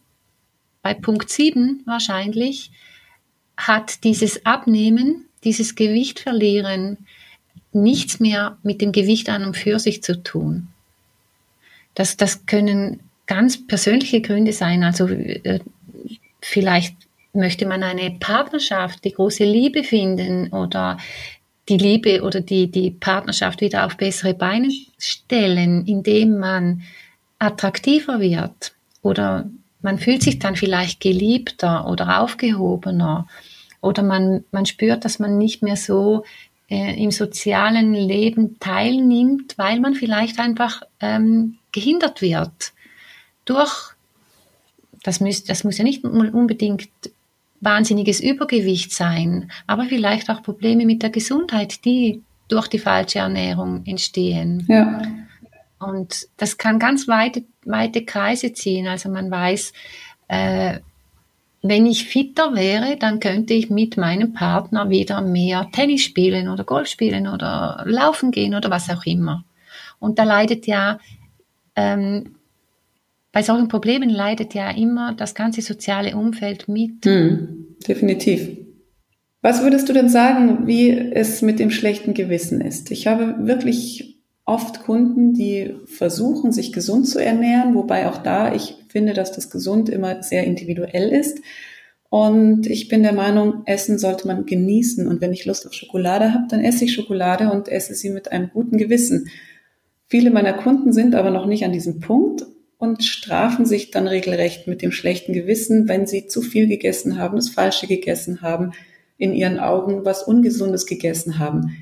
bei 0.82 0.94
Punkt 0.94 1.28
7 1.28 1.82
wahrscheinlich, 1.84 2.70
hat 3.56 4.04
dieses 4.04 4.46
Abnehmen 4.46 5.24
dieses 5.44 5.74
Gewicht 5.74 6.20
verlieren 6.20 6.98
nichts 7.72 8.20
mehr 8.20 8.58
mit 8.62 8.80
dem 8.80 8.92
Gewicht 8.92 9.28
an 9.28 9.44
und 9.44 9.56
für 9.56 9.78
sich 9.78 10.02
zu 10.02 10.22
tun. 10.22 10.68
Das, 11.94 12.16
das 12.16 12.46
können 12.46 13.00
ganz 13.26 13.66
persönliche 13.66 14.20
Gründe 14.20 14.52
sein. 14.52 14.82
Also 14.82 15.08
äh, 15.08 15.60
vielleicht 16.40 16.96
möchte 17.32 17.66
man 17.66 17.82
eine 17.82 18.10
Partnerschaft, 18.12 19.04
die 19.04 19.12
große 19.12 19.44
Liebe 19.44 19.84
finden 19.84 20.48
oder 20.48 20.98
die 21.68 21.76
Liebe 21.76 22.22
oder 22.22 22.40
die, 22.40 22.70
die 22.70 22.90
Partnerschaft 22.90 23.60
wieder 23.60 23.84
auf 23.84 23.96
bessere 23.96 24.34
Beine 24.34 24.70
stellen, 24.98 25.86
indem 25.86 26.38
man 26.38 26.82
attraktiver 27.38 28.20
wird 28.20 28.72
oder 29.02 29.48
man 29.80 29.98
fühlt 29.98 30.22
sich 30.22 30.38
dann 30.38 30.56
vielleicht 30.56 31.00
geliebter 31.00 31.88
oder 31.88 32.20
aufgehobener 32.20 33.26
oder 33.80 34.02
man, 34.02 34.44
man 34.50 34.66
spürt, 34.66 35.04
dass 35.04 35.18
man 35.18 35.38
nicht 35.38 35.62
mehr 35.62 35.76
so 35.76 36.24
äh, 36.68 37.02
im 37.02 37.10
sozialen 37.10 37.94
Leben 37.94 38.58
teilnimmt, 38.58 39.56
weil 39.56 39.80
man 39.80 39.94
vielleicht 39.94 40.38
einfach 40.40 40.82
ähm, 41.00 41.58
gehindert 41.72 42.22
wird 42.22 42.72
durch, 43.44 43.94
das 45.02 45.20
muss, 45.20 45.44
das 45.44 45.64
muss 45.64 45.78
ja 45.78 45.84
nicht 45.84 46.04
unbedingt 46.04 46.88
wahnsinniges 47.60 48.20
Übergewicht 48.20 48.92
sein, 48.92 49.50
aber 49.66 49.84
vielleicht 49.84 50.28
auch 50.30 50.42
Probleme 50.42 50.84
mit 50.84 51.02
der 51.02 51.10
Gesundheit, 51.10 51.84
die 51.84 52.22
durch 52.48 52.68
die 52.68 52.78
falsche 52.78 53.20
Ernährung 53.20 53.82
entstehen. 53.84 54.64
Ja. 54.68 55.02
Und 55.80 56.26
das 56.36 56.58
kann 56.58 56.78
ganz 56.78 57.08
weite, 57.08 57.44
weite 57.64 58.04
Kreise 58.04 58.52
ziehen. 58.52 58.88
Also 58.88 59.08
man 59.08 59.30
weiß, 59.30 59.72
äh, 60.28 60.78
wenn 61.62 61.86
ich 61.86 62.06
fitter 62.06 62.54
wäre, 62.54 62.96
dann 62.96 63.20
könnte 63.20 63.54
ich 63.54 63.68
mit 63.68 63.96
meinem 63.96 64.32
Partner 64.32 64.90
wieder 64.90 65.20
mehr 65.20 65.68
Tennis 65.72 66.02
spielen 66.02 66.48
oder 66.48 66.64
Golf 66.64 66.88
spielen 66.88 67.26
oder 67.26 67.82
laufen 67.86 68.30
gehen 68.30 68.54
oder 68.54 68.70
was 68.70 68.88
auch 68.90 69.04
immer. 69.04 69.44
Und 69.98 70.18
da 70.18 70.24
leidet 70.24 70.66
ja, 70.66 70.98
ähm, 71.74 72.36
bei 73.32 73.42
solchen 73.42 73.68
Problemen 73.68 74.08
leidet 74.08 74.54
ja 74.54 74.70
immer 74.70 75.14
das 75.14 75.34
ganze 75.34 75.60
soziale 75.60 76.16
Umfeld 76.16 76.68
mit. 76.68 77.04
Hm, 77.04 77.76
definitiv. 77.86 78.56
Was 79.42 79.62
würdest 79.62 79.88
du 79.88 79.92
denn 79.92 80.08
sagen, 80.08 80.66
wie 80.66 80.90
es 80.90 81.42
mit 81.42 81.58
dem 81.58 81.70
schlechten 81.70 82.14
Gewissen 82.14 82.60
ist? 82.60 82.90
Ich 82.90 83.06
habe 83.06 83.46
wirklich 83.46 84.07
oft 84.48 84.82
Kunden, 84.82 85.34
die 85.34 85.74
versuchen, 85.84 86.52
sich 86.52 86.72
gesund 86.72 87.06
zu 87.06 87.22
ernähren, 87.22 87.74
wobei 87.74 88.08
auch 88.08 88.16
da 88.16 88.54
ich 88.54 88.76
finde, 88.88 89.12
dass 89.12 89.30
das 89.30 89.50
gesund 89.50 89.90
immer 89.90 90.22
sehr 90.22 90.44
individuell 90.44 91.10
ist. 91.10 91.40
Und 92.08 92.66
ich 92.66 92.88
bin 92.88 93.02
der 93.02 93.12
Meinung, 93.12 93.62
Essen 93.66 93.98
sollte 93.98 94.26
man 94.26 94.46
genießen. 94.46 95.06
Und 95.06 95.20
wenn 95.20 95.34
ich 95.34 95.44
Lust 95.44 95.66
auf 95.66 95.74
Schokolade 95.74 96.32
habe, 96.32 96.46
dann 96.48 96.64
esse 96.64 96.86
ich 96.86 96.94
Schokolade 96.94 97.52
und 97.52 97.68
esse 97.68 97.94
sie 97.94 98.08
mit 98.08 98.32
einem 98.32 98.48
guten 98.48 98.78
Gewissen. 98.78 99.28
Viele 100.06 100.30
meiner 100.30 100.54
Kunden 100.54 100.94
sind 100.94 101.14
aber 101.14 101.30
noch 101.30 101.44
nicht 101.44 101.66
an 101.66 101.72
diesem 101.72 102.00
Punkt 102.00 102.46
und 102.78 103.04
strafen 103.04 103.66
sich 103.66 103.90
dann 103.90 104.08
regelrecht 104.08 104.66
mit 104.66 104.80
dem 104.80 104.92
schlechten 104.92 105.34
Gewissen, 105.34 105.88
wenn 105.88 106.06
sie 106.06 106.26
zu 106.26 106.40
viel 106.40 106.68
gegessen 106.68 107.18
haben, 107.18 107.36
das 107.36 107.50
Falsche 107.50 107.86
gegessen 107.86 108.40
haben, 108.40 108.72
in 109.18 109.34
ihren 109.34 109.58
Augen 109.58 110.06
was 110.06 110.22
Ungesundes 110.22 110.86
gegessen 110.86 111.38
haben. 111.38 111.74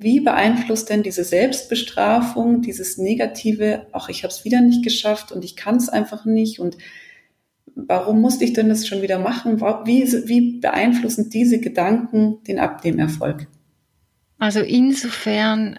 Wie 0.00 0.20
beeinflusst 0.20 0.90
denn 0.90 1.02
diese 1.02 1.24
Selbstbestrafung, 1.24 2.62
dieses 2.62 2.98
Negative, 2.98 3.86
ach, 3.92 4.08
ich 4.08 4.22
habe 4.22 4.32
es 4.32 4.44
wieder 4.44 4.60
nicht 4.60 4.84
geschafft 4.84 5.32
und 5.32 5.44
ich 5.44 5.56
kann 5.56 5.76
es 5.76 5.88
einfach 5.88 6.24
nicht 6.24 6.60
und 6.60 6.76
warum 7.74 8.20
musste 8.20 8.44
ich 8.44 8.52
denn 8.52 8.68
das 8.68 8.86
schon 8.86 9.02
wieder 9.02 9.18
machen? 9.18 9.60
Wie, 9.60 10.04
wie 10.28 10.58
beeinflussen 10.60 11.30
diese 11.30 11.60
Gedanken 11.60 12.42
den 12.44 12.58
Abnehmerfolg? 12.58 13.46
Also 14.38 14.60
insofern, 14.60 15.78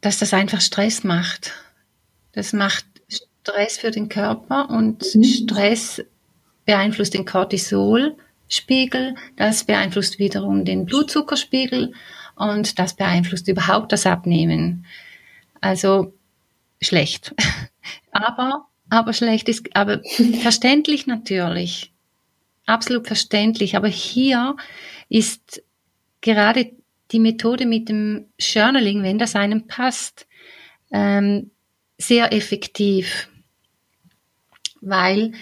dass 0.00 0.18
das 0.18 0.34
einfach 0.34 0.60
Stress 0.60 1.04
macht. 1.04 1.52
Das 2.32 2.52
macht 2.52 2.84
Stress 3.08 3.78
für 3.78 3.90
den 3.90 4.08
Körper 4.08 4.70
und 4.70 5.14
mhm. 5.14 5.24
Stress 5.24 6.02
beeinflusst 6.64 7.14
den 7.14 7.24
Cortisolspiegel, 7.24 9.14
das 9.36 9.64
beeinflusst 9.64 10.18
wiederum 10.18 10.64
den 10.64 10.86
Blutzuckerspiegel 10.86 11.92
und 12.36 12.78
das 12.78 12.94
beeinflusst 12.94 13.48
überhaupt 13.48 13.92
das 13.92 14.06
Abnehmen. 14.06 14.86
Also 15.60 16.14
schlecht. 16.80 17.34
aber, 18.10 18.66
aber 18.90 19.12
schlecht 19.12 19.48
ist, 19.48 19.74
aber 19.74 20.02
verständlich 20.42 21.06
natürlich. 21.06 21.92
Absolut 22.66 23.06
verständlich. 23.06 23.76
Aber 23.76 23.88
hier 23.88 24.56
ist 25.08 25.62
gerade 26.20 26.72
die 27.12 27.20
Methode 27.20 27.66
mit 27.66 27.88
dem 27.88 28.26
Journaling, 28.38 29.02
wenn 29.02 29.18
das 29.18 29.36
einem 29.36 29.66
passt, 29.66 30.26
ähm, 30.90 31.50
sehr 31.98 32.32
effektiv, 32.32 33.28
weil 34.80 35.32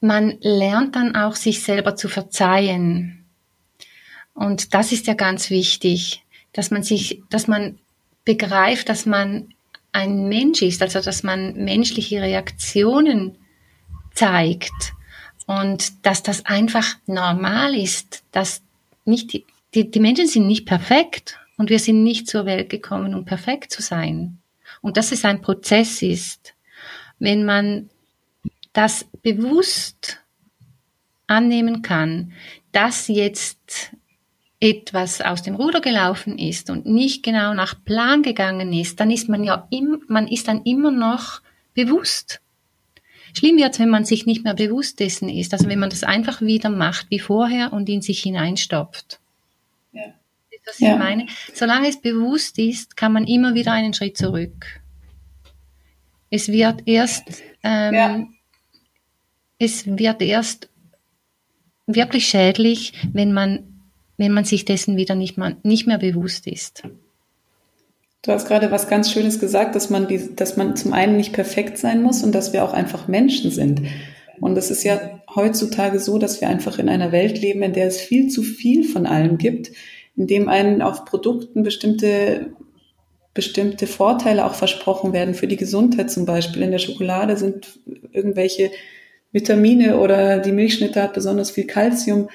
man 0.00 0.38
lernt 0.40 0.96
dann 0.96 1.16
auch 1.16 1.36
sich 1.36 1.62
selber 1.62 1.96
zu 1.96 2.08
verzeihen. 2.08 3.24
Und 4.34 4.74
das 4.74 4.92
ist 4.92 5.06
ja 5.06 5.14
ganz 5.14 5.48
wichtig 5.50 6.25
dass 6.56 6.70
man 6.70 6.82
sich, 6.82 7.22
dass 7.30 7.48
man 7.48 7.78
begreift, 8.24 8.88
dass 8.88 9.06
man 9.06 9.54
ein 9.92 10.28
Mensch 10.28 10.62
ist, 10.62 10.82
also 10.82 11.00
dass 11.00 11.22
man 11.22 11.54
menschliche 11.54 12.20
Reaktionen 12.20 13.36
zeigt 14.14 14.94
und 15.46 16.04
dass 16.04 16.22
das 16.22 16.44
einfach 16.46 16.96
normal 17.06 17.74
ist, 17.74 18.24
dass 18.32 18.62
nicht 19.04 19.32
die, 19.32 19.44
die, 19.74 19.90
die 19.90 20.00
Menschen 20.00 20.26
sind 20.26 20.46
nicht 20.46 20.66
perfekt 20.66 21.38
und 21.56 21.70
wir 21.70 21.78
sind 21.78 22.02
nicht 22.02 22.28
zur 22.28 22.46
Welt 22.46 22.68
gekommen, 22.68 23.14
um 23.14 23.24
perfekt 23.24 23.70
zu 23.70 23.80
sein. 23.82 24.38
Und 24.82 24.96
dass 24.96 25.12
es 25.12 25.24
ein 25.24 25.40
Prozess 25.40 26.02
ist. 26.02 26.54
Wenn 27.18 27.44
man 27.44 27.88
das 28.72 29.06
bewusst 29.22 30.20
annehmen 31.26 31.82
kann, 31.82 32.32
dass 32.72 33.08
jetzt 33.08 33.92
etwas 34.66 35.20
aus 35.20 35.42
dem 35.42 35.54
Ruder 35.54 35.80
gelaufen 35.80 36.38
ist 36.38 36.70
und 36.70 36.86
nicht 36.86 37.22
genau 37.22 37.54
nach 37.54 37.84
Plan 37.84 38.22
gegangen 38.22 38.72
ist, 38.72 38.98
dann 38.98 39.12
ist 39.12 39.28
man 39.28 39.44
ja 39.44 39.68
im, 39.70 40.02
man 40.08 40.26
ist 40.26 40.48
dann 40.48 40.62
immer 40.64 40.90
noch 40.90 41.40
bewusst. 41.74 42.40
Schlimm 43.32 43.58
wird, 43.58 43.78
wenn 43.78 43.90
man 43.90 44.04
sich 44.04 44.26
nicht 44.26 44.42
mehr 44.42 44.54
bewusst 44.54 44.98
dessen 44.98 45.28
ist, 45.28 45.52
also 45.52 45.68
wenn 45.68 45.78
man 45.78 45.90
das 45.90 46.02
einfach 46.02 46.40
wieder 46.40 46.68
macht 46.68 47.10
wie 47.10 47.20
vorher 47.20 47.72
und 47.72 47.88
in 47.88 48.02
sich 48.02 48.22
hineinstopft. 48.22 49.20
Ja. 49.92 50.14
Das, 50.64 50.80
ja. 50.80 50.94
ich 50.94 50.98
meine. 50.98 51.26
Solange 51.54 51.88
es 51.88 52.00
bewusst 52.00 52.58
ist, 52.58 52.96
kann 52.96 53.12
man 53.12 53.26
immer 53.28 53.54
wieder 53.54 53.70
einen 53.70 53.94
Schritt 53.94 54.16
zurück. 54.16 54.80
Es 56.28 56.48
wird 56.48 56.82
erst, 56.86 57.40
ähm, 57.62 57.94
ja. 57.94 58.26
es 59.60 59.86
wird 59.86 60.22
erst 60.22 60.68
wirklich 61.86 62.26
schädlich, 62.26 62.94
wenn 63.12 63.32
man 63.32 63.75
wenn 64.16 64.32
man 64.32 64.44
sich 64.44 64.64
dessen 64.64 64.96
wieder 64.96 65.14
nicht, 65.14 65.36
mal, 65.36 65.56
nicht 65.62 65.86
mehr 65.86 65.98
bewusst 65.98 66.46
ist. 66.46 66.82
Du 68.22 68.32
hast 68.32 68.48
gerade 68.48 68.70
was 68.70 68.88
ganz 68.88 69.12
Schönes 69.12 69.38
gesagt, 69.38 69.76
dass 69.76 69.88
man, 69.88 70.08
die, 70.08 70.34
dass 70.34 70.56
man 70.56 70.74
zum 70.74 70.92
einen 70.92 71.16
nicht 71.16 71.32
perfekt 71.32 71.78
sein 71.78 72.02
muss 72.02 72.24
und 72.24 72.34
dass 72.34 72.52
wir 72.52 72.64
auch 72.64 72.72
einfach 72.72 73.06
Menschen 73.06 73.50
sind. 73.50 73.82
Und 74.40 74.58
es 74.58 74.70
ist 74.70 74.82
ja 74.82 75.20
heutzutage 75.34 75.98
so, 75.98 76.18
dass 76.18 76.40
wir 76.40 76.48
einfach 76.48 76.78
in 76.78 76.88
einer 76.88 77.12
Welt 77.12 77.40
leben, 77.40 77.62
in 77.62 77.72
der 77.72 77.86
es 77.86 78.00
viel 78.00 78.28
zu 78.28 78.42
viel 78.42 78.84
von 78.84 79.06
allem 79.06 79.38
gibt, 79.38 79.70
in 80.16 80.26
dem 80.26 80.48
einen 80.48 80.82
auf 80.82 81.04
Produkten 81.04 81.62
bestimmte, 81.62 82.50
bestimmte 83.32 83.86
Vorteile 83.86 84.44
auch 84.44 84.54
versprochen 84.54 85.12
werden, 85.12 85.34
für 85.34 85.46
die 85.46 85.56
Gesundheit 85.56 86.10
zum 86.10 86.26
Beispiel. 86.26 86.62
In 86.62 86.72
der 86.72 86.78
Schokolade 86.78 87.36
sind 87.36 87.78
irgendwelche 88.12 88.70
Vitamine 89.30 89.98
oder 89.98 90.38
die 90.38 90.52
Milchschnitte 90.52 91.02
hat 91.02 91.12
besonders 91.12 91.50
viel 91.50 91.66
Kalzium. 91.66 92.28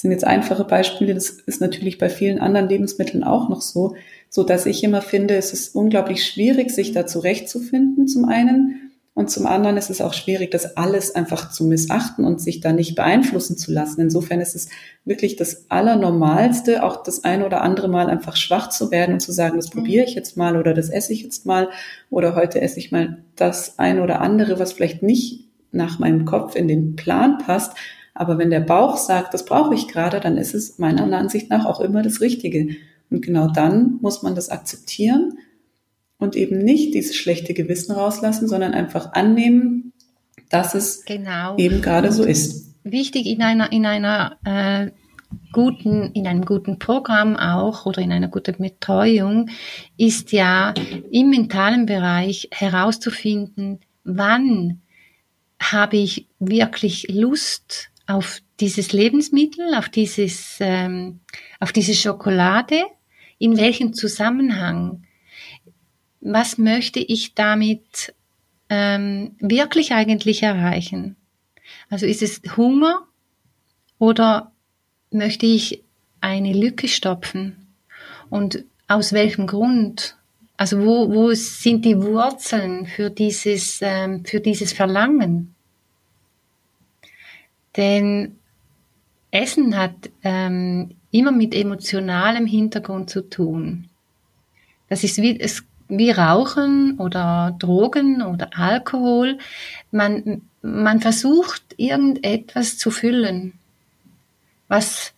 Sind 0.00 0.12
jetzt 0.12 0.26
einfache 0.26 0.64
Beispiele. 0.64 1.12
Das 1.12 1.28
ist 1.28 1.60
natürlich 1.60 1.98
bei 1.98 2.08
vielen 2.08 2.38
anderen 2.38 2.70
Lebensmitteln 2.70 3.22
auch 3.22 3.50
noch 3.50 3.60
so, 3.60 3.96
so 4.30 4.44
dass 4.44 4.64
ich 4.64 4.82
immer 4.82 5.02
finde, 5.02 5.36
es 5.36 5.52
ist 5.52 5.74
unglaublich 5.74 6.24
schwierig, 6.24 6.70
sich 6.70 6.92
da 6.92 7.04
zurechtzufinden 7.04 8.08
zum 8.08 8.24
einen. 8.24 8.92
Und 9.12 9.30
zum 9.30 9.44
anderen 9.44 9.76
ist 9.76 9.90
es 9.90 10.00
auch 10.00 10.14
schwierig, 10.14 10.52
das 10.52 10.78
alles 10.78 11.14
einfach 11.14 11.50
zu 11.50 11.66
missachten 11.66 12.24
und 12.24 12.40
sich 12.40 12.60
da 12.60 12.72
nicht 12.72 12.94
beeinflussen 12.94 13.58
zu 13.58 13.72
lassen. 13.72 14.00
Insofern 14.00 14.40
ist 14.40 14.54
es 14.56 14.70
wirklich 15.04 15.36
das 15.36 15.66
Allernormalste, 15.68 16.82
auch 16.82 17.02
das 17.02 17.22
ein 17.24 17.42
oder 17.42 17.60
andere 17.60 17.88
Mal 17.88 18.08
einfach 18.08 18.36
schwach 18.36 18.70
zu 18.70 18.90
werden 18.90 19.12
und 19.12 19.20
zu 19.20 19.32
sagen, 19.32 19.56
das 19.56 19.68
probiere 19.68 20.06
ich 20.06 20.14
jetzt 20.14 20.38
mal 20.38 20.56
oder 20.56 20.72
das 20.72 20.88
esse 20.88 21.12
ich 21.12 21.22
jetzt 21.22 21.44
mal 21.44 21.68
oder 22.08 22.34
heute 22.34 22.62
esse 22.62 22.78
ich 22.78 22.90
mal 22.90 23.18
das 23.36 23.78
ein 23.78 24.00
oder 24.00 24.22
andere, 24.22 24.58
was 24.58 24.72
vielleicht 24.72 25.02
nicht 25.02 25.44
nach 25.72 25.98
meinem 25.98 26.24
Kopf 26.24 26.56
in 26.56 26.68
den 26.68 26.96
Plan 26.96 27.36
passt, 27.36 27.74
aber 28.20 28.36
wenn 28.36 28.50
der 28.50 28.60
Bauch 28.60 28.98
sagt, 28.98 29.32
das 29.32 29.46
brauche 29.46 29.74
ich 29.74 29.88
gerade, 29.88 30.20
dann 30.20 30.36
ist 30.36 30.52
es 30.52 30.78
meiner 30.78 31.10
Ansicht 31.16 31.48
nach 31.48 31.64
auch 31.64 31.80
immer 31.80 32.02
das 32.02 32.20
Richtige. 32.20 32.76
Und 33.08 33.22
genau 33.22 33.48
dann 33.48 33.96
muss 34.02 34.22
man 34.22 34.34
das 34.34 34.50
akzeptieren 34.50 35.38
und 36.18 36.36
eben 36.36 36.58
nicht 36.58 36.92
dieses 36.92 37.16
schlechte 37.16 37.54
Gewissen 37.54 37.92
rauslassen, 37.92 38.46
sondern 38.46 38.74
einfach 38.74 39.14
annehmen, 39.14 39.94
dass 40.50 40.74
es 40.74 41.06
genau. 41.06 41.56
eben 41.56 41.80
gerade 41.80 42.12
so 42.12 42.22
ist. 42.22 42.74
Wichtig 42.84 43.24
in 43.24 43.40
einer, 43.40 43.72
in 43.72 43.86
einer 43.86 44.36
äh, 44.44 44.90
guten, 45.50 46.12
in 46.12 46.26
einem 46.26 46.44
guten 46.44 46.78
Programm 46.78 47.38
auch 47.38 47.86
oder 47.86 48.02
in 48.02 48.12
einer 48.12 48.28
guten 48.28 48.58
Betreuung 48.58 49.48
ist 49.96 50.32
ja 50.32 50.74
im 51.10 51.30
mentalen 51.30 51.86
Bereich 51.86 52.50
herauszufinden, 52.52 53.80
wann 54.04 54.82
habe 55.58 55.96
ich 55.96 56.26
wirklich 56.38 57.06
Lust 57.08 57.89
auf 58.10 58.42
dieses 58.58 58.92
Lebensmittel, 58.92 59.74
auf 59.74 59.88
dieses, 59.88 60.56
ähm, 60.60 61.20
auf 61.60 61.72
diese 61.72 61.94
Schokolade, 61.94 62.82
in 63.38 63.56
welchem 63.56 63.94
Zusammenhang, 63.94 65.04
was 66.20 66.58
möchte 66.58 67.00
ich 67.00 67.34
damit 67.34 68.14
ähm, 68.68 69.36
wirklich 69.40 69.92
eigentlich 69.92 70.42
erreichen? 70.42 71.16
Also 71.88 72.06
ist 72.06 72.22
es 72.22 72.42
Hunger 72.56 73.06
oder 73.98 74.52
möchte 75.10 75.46
ich 75.46 75.82
eine 76.20 76.52
Lücke 76.52 76.88
stopfen? 76.88 77.74
Und 78.28 78.64
aus 78.88 79.12
welchem 79.12 79.46
Grund? 79.46 80.16
Also 80.56 80.84
wo, 80.84 81.10
wo 81.10 81.32
sind 81.32 81.84
die 81.84 81.96
Wurzeln 82.02 82.86
für 82.86 83.08
dieses, 83.08 83.78
ähm, 83.80 84.24
für 84.24 84.40
dieses 84.40 84.72
Verlangen? 84.72 85.54
Denn 87.76 88.36
Essen 89.30 89.76
hat 89.76 89.94
ähm, 90.22 90.96
immer 91.10 91.32
mit 91.32 91.54
emotionalem 91.54 92.46
Hintergrund 92.46 93.10
zu 93.10 93.28
tun. 93.28 93.88
Das 94.88 95.04
ist 95.04 95.18
wie, 95.18 95.38
es, 95.38 95.62
wie 95.88 96.10
Rauchen 96.10 96.98
oder 96.98 97.56
Drogen 97.58 98.22
oder 98.22 98.50
Alkohol. 98.56 99.38
Man, 99.92 100.42
man 100.62 101.00
versucht 101.00 101.62
irgendetwas 101.76 102.76
zu 102.76 102.90
füllen 102.90 103.54
was 104.70 105.12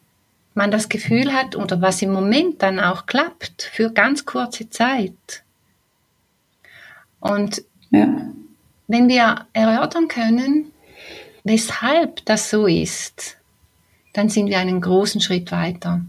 man 0.54 0.70
das 0.70 0.88
Gefühl 0.88 1.32
hat 1.32 1.54
oder 1.56 1.80
was 1.82 2.02
im 2.02 2.10
Moment 2.10 2.62
dann 2.62 2.80
auch 2.80 3.06
klappt 3.06 3.70
für 3.70 3.90
ganz 3.90 4.24
kurze 4.24 4.68
Zeit. 4.70 5.44
Und 7.20 7.62
ja. 7.90 8.08
wenn 8.88 9.08
wir 9.08 9.46
erörtern 9.52 10.08
können, 10.08 10.71
weshalb 11.44 12.24
das 12.24 12.50
so 12.50 12.66
ist, 12.66 13.38
dann 14.12 14.28
sind 14.28 14.48
wir 14.48 14.58
einen 14.58 14.80
großen 14.80 15.20
Schritt 15.20 15.52
weiter. 15.52 16.02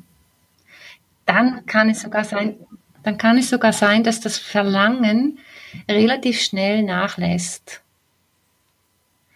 Dann 1.25 1.65
kann 1.65 1.89
es 1.89 2.01
sogar 2.01 2.23
sein, 2.23 2.55
dann 3.03 3.17
kann 3.17 3.37
es 3.37 3.49
sogar 3.49 3.73
sein, 3.73 4.03
dass 4.03 4.19
das 4.19 4.37
Verlangen 4.37 5.39
relativ 5.89 6.41
schnell 6.41 6.83
nachlässt. 6.83 7.81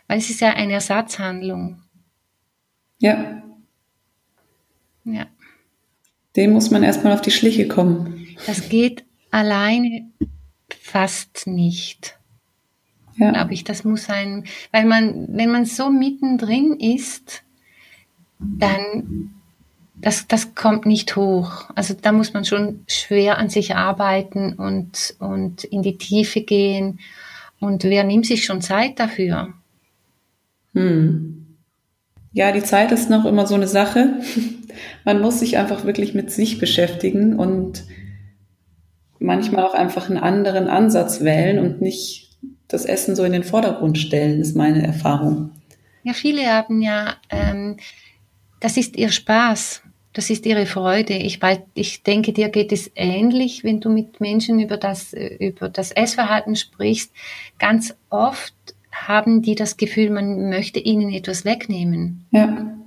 Weil 0.07 0.19
es 0.19 0.29
ist 0.29 0.41
ja 0.41 0.53
eine 0.53 0.73
Ersatzhandlung. 0.73 1.81
Ja. 2.99 3.43
Ja. 5.03 5.27
Dem 6.35 6.53
muss 6.53 6.71
man 6.71 6.83
erstmal 6.83 7.13
auf 7.13 7.21
die 7.21 7.31
Schliche 7.31 7.67
kommen. 7.67 8.35
Das 8.45 8.69
geht 8.69 9.05
alleine 9.31 10.09
fast 10.81 11.47
nicht. 11.47 12.16
Ja. 13.17 13.31
Glaube 13.31 13.53
ich, 13.53 13.63
das 13.63 13.83
muss 13.83 14.05
sein, 14.05 14.45
weil 14.71 14.85
man, 14.85 15.27
wenn 15.29 15.51
man 15.51 15.65
so 15.65 15.89
mittendrin 15.89 16.73
ist, 16.79 17.43
dann, 18.39 19.31
das, 19.95 20.27
das 20.27 20.53
kommt 20.53 20.85
nicht 20.85 21.15
hoch. 21.15 21.65
Also 21.75 21.95
da 21.99 22.11
muss 22.11 22.33
man 22.33 22.45
schon 22.45 22.83
schwer 22.87 23.39
an 23.39 23.49
sich 23.49 23.75
arbeiten 23.75 24.53
und, 24.53 25.15
und 25.19 25.63
in 25.63 25.81
die 25.81 25.97
Tiefe 25.97 26.41
gehen. 26.41 26.99
Und 27.59 27.83
wer 27.83 28.03
nimmt 28.03 28.27
sich 28.27 28.45
schon 28.45 28.61
Zeit 28.61 28.99
dafür? 28.99 29.53
Hm. 30.73 31.47
Ja, 32.33 32.51
die 32.51 32.61
Zeit 32.61 32.91
ist 32.91 33.09
noch 33.09 33.25
immer 33.25 33.47
so 33.47 33.55
eine 33.55 33.67
Sache. 33.67 34.21
Man 35.05 35.21
muss 35.21 35.39
sich 35.39 35.57
einfach 35.57 35.85
wirklich 35.85 36.13
mit 36.13 36.29
sich 36.29 36.59
beschäftigen 36.59 37.35
und 37.35 37.83
manchmal 39.17 39.65
auch 39.65 39.73
einfach 39.73 40.07
einen 40.07 40.19
anderen 40.19 40.67
Ansatz 40.67 41.21
wählen 41.21 41.57
und 41.57 41.81
nicht 41.81 42.26
das 42.67 42.85
Essen 42.85 43.15
so 43.15 43.23
in 43.23 43.31
den 43.31 43.43
Vordergrund 43.43 43.97
stellen, 43.97 44.41
ist 44.41 44.55
meine 44.55 44.85
Erfahrung. 44.85 45.51
Ja, 46.03 46.13
viele 46.13 46.45
haben 46.45 46.81
ja, 46.81 47.15
ähm, 47.29 47.77
das 48.59 48.77
ist 48.77 48.95
ihr 48.95 49.09
Spaß, 49.09 49.81
das 50.13 50.29
ist 50.29 50.45
ihre 50.45 50.65
Freude. 50.65 51.13
Ich, 51.13 51.41
weiß, 51.41 51.59
ich 51.75 52.03
denke, 52.03 52.33
dir 52.33 52.49
geht 52.49 52.71
es 52.71 52.89
ähnlich, 52.95 53.63
wenn 53.63 53.79
du 53.79 53.89
mit 53.89 54.19
Menschen 54.19 54.59
über 54.59 54.77
das, 54.77 55.13
über 55.13 55.69
das 55.69 55.91
Essverhalten 55.91 56.55
sprichst. 56.55 57.11
Ganz 57.59 57.95
oft 58.09 58.55
haben 58.91 59.41
die 59.41 59.55
das 59.55 59.77
Gefühl, 59.77 60.09
man 60.09 60.49
möchte 60.49 60.79
ihnen 60.79 61.13
etwas 61.13 61.45
wegnehmen. 61.45 62.25
Ja. 62.31 62.77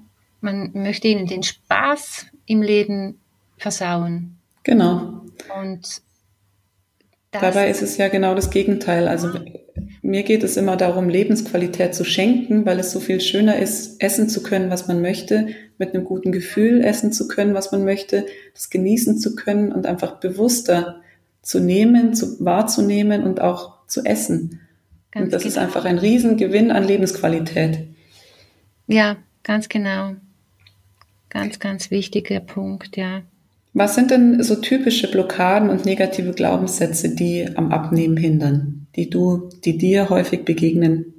Man 0.41 0.71
möchte 0.73 1.09
ihnen 1.09 1.27
den 1.27 1.43
Spaß 1.43 2.27
im 2.47 2.63
Leben 2.63 3.21
versauen. 3.59 4.37
Genau. 4.65 5.21
Und 5.61 6.03
dabei 7.31 7.71
ist 7.71 7.83
es 7.83 7.97
ja 7.97 8.09
genau 8.09 8.35
das 8.35 8.51
Gegenteil. 8.51 9.07
Also 9.07 9.31
mir 10.03 10.23
geht 10.23 10.43
es 10.43 10.57
immer 10.57 10.77
darum, 10.77 11.09
Lebensqualität 11.09 11.95
zu 11.95 12.05
schenken, 12.05 12.67
weil 12.67 12.79
es 12.79 12.93
so 12.93 13.01
viel 13.01 13.21
schöner 13.21 13.59
ist, 13.59 14.03
essen 14.03 14.29
zu 14.29 14.43
können, 14.43 14.71
was 14.71 14.89
man 14.89 15.03
möchte, 15.03 15.49
mit 15.79 15.95
einem 15.95 16.05
guten 16.05 16.33
Gefühl 16.33 16.83
essen 16.85 17.13
zu 17.13 17.29
können, 17.29 17.55
was 17.55 17.73
man 17.73 17.85
möchte, 17.85 18.27
das 18.55 18.71
genießen 18.71 19.19
zu 19.19 19.35
können 19.35 19.73
und 19.73 19.87
einfach 19.87 20.21
bewusster 20.21 21.01
zu 21.43 21.61
nehmen, 21.61 22.15
zu, 22.15 22.45
wahrzunehmen 22.45 23.23
und 23.23 23.41
auch 23.41 23.87
zu 23.87 24.05
essen. 24.05 24.61
Ganz 25.11 25.25
und 25.25 25.33
das 25.33 25.43
genau. 25.43 25.53
ist 25.53 25.59
einfach 25.59 25.85
ein 25.85 25.99
Riesengewinn 25.99 26.71
an 26.71 26.85
Lebensqualität. 26.85 27.89
Ja, 28.87 29.17
ganz 29.43 29.69
genau. 29.69 30.17
Ganz, 31.31 31.59
ganz 31.59 31.91
wichtiger 31.91 32.41
Punkt, 32.41 32.97
ja. 32.97 33.23
Was 33.73 33.95
sind 33.95 34.11
denn 34.11 34.43
so 34.43 34.57
typische 34.57 35.09
Blockaden 35.09 35.71
und 35.71 35.85
negative 35.85 36.33
Glaubenssätze, 36.33 37.15
die 37.15 37.49
am 37.55 37.71
Abnehmen 37.71 38.17
hindern, 38.17 38.80
die 38.97 39.11
du, 39.11 39.51
die 39.65 39.79
dir 39.79 40.09
häufig 40.09 40.45
begegnen? 40.45 41.15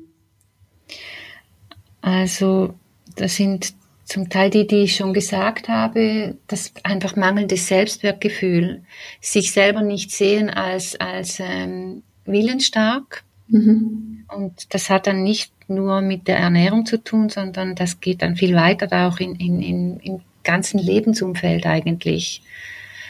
Also, 2.02 2.74
das 3.16 3.36
sind 3.36 3.74
zum 4.06 4.30
Teil 4.30 4.50
die, 4.50 4.68
die 4.68 4.84
ich 4.84 4.96
schon 4.96 5.14
gesagt 5.14 5.70
habe, 5.70 6.36
das 6.48 6.74
einfach 6.84 7.16
mangelndes 7.16 7.68
Selbstwertgefühl, 7.68 8.84
sich 9.22 9.52
selber 9.52 9.82
nicht 9.82 10.12
sehen 10.12 10.50
als, 10.50 11.00
als 11.00 11.40
ähm, 11.40 12.04
willensstark, 12.26 13.24
Mhm. 13.52 14.24
Und 14.30 14.74
das 14.74 14.90
hat 14.90 15.08
dann 15.08 15.24
nicht 15.24 15.52
nur 15.68 16.02
mit 16.02 16.28
der 16.28 16.38
Ernährung 16.38 16.86
zu 16.86 17.04
tun, 17.04 17.30
sondern 17.30 17.76
das 17.76 18.00
geht 18.00 18.22
dann 18.22 18.38
viel 18.38 18.56
weiter 18.56 18.88
da 18.88 19.08
auch 19.08 19.20
in, 19.20 19.36
in, 19.36 19.62
in, 19.62 20.00
im 20.00 20.22
ganzen 20.44 20.80
Lebensumfeld 20.80 21.66
eigentlich. 21.66 22.42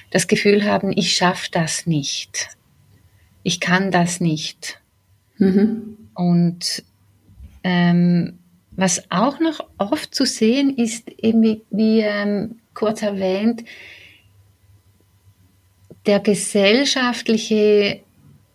Das 0.10 0.28
Gefühl 0.28 0.66
haben, 0.66 0.92
ich 0.92 1.16
schaffe 1.16 1.48
das 1.52 1.86
nicht. 1.86 2.50
Ich 3.44 3.60
kann 3.60 3.92
das 3.92 4.20
nicht. 4.20 4.80
Mhm. 5.38 5.98
Und 6.14 6.84
ähm, 7.64 8.40
was 8.72 9.12
auch 9.12 9.40
noch 9.40 9.68
oft 9.78 10.14
zu 10.14 10.26
sehen 10.26 10.76
ist, 10.76 11.10
eben 11.10 11.42
wie, 11.42 11.62
wie 11.70 12.00
ähm, 12.02 12.60
kurz 12.74 13.02
erwähnt, 13.02 13.64
der 16.06 16.20
gesellschaftliche 16.20 18.02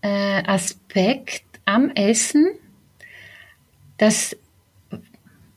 äh, 0.03 0.43
Aspekt 0.47 1.45
am 1.65 1.91
Essen, 1.91 2.47
dass 3.99 4.37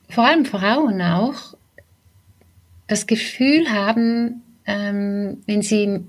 vor 0.10 0.26
allem 0.26 0.46
Frauen 0.46 1.02
auch 1.02 1.56
das 2.88 3.06
Gefühl 3.08 3.70
haben, 3.72 4.42
ähm, 4.66 5.42
wenn 5.46 5.62
sie, 5.62 6.04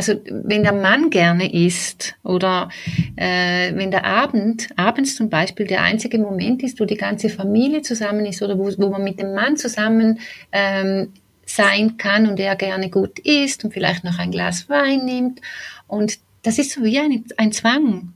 also 0.00 0.14
wenn 0.30 0.62
der 0.62 0.72
Mann 0.72 1.10
gerne 1.10 1.52
isst 1.52 2.14
oder 2.24 2.70
äh, 3.16 3.74
wenn 3.74 3.90
der 3.90 4.06
Abend, 4.06 4.70
abends 4.76 5.14
zum 5.14 5.28
Beispiel 5.28 5.66
der 5.66 5.82
einzige 5.82 6.16
Moment 6.16 6.62
ist, 6.62 6.80
wo 6.80 6.86
die 6.86 6.96
ganze 6.96 7.28
Familie 7.28 7.82
zusammen 7.82 8.24
ist 8.24 8.40
oder 8.40 8.58
wo, 8.58 8.72
wo 8.78 8.88
man 8.88 9.04
mit 9.04 9.20
dem 9.20 9.34
Mann 9.34 9.58
zusammen 9.58 10.20
ähm, 10.52 11.12
sein 11.44 11.98
kann 11.98 12.26
und 12.26 12.40
er 12.40 12.56
gerne 12.56 12.88
gut 12.88 13.18
isst 13.18 13.62
und 13.62 13.74
vielleicht 13.74 14.02
noch 14.02 14.18
ein 14.18 14.30
Glas 14.30 14.70
Wein 14.70 15.04
nimmt 15.04 15.42
und 15.86 16.18
das 16.44 16.58
ist 16.58 16.70
so 16.70 16.82
wie 16.82 16.98
ein, 16.98 17.26
ein 17.36 17.52
Zwang 17.52 18.14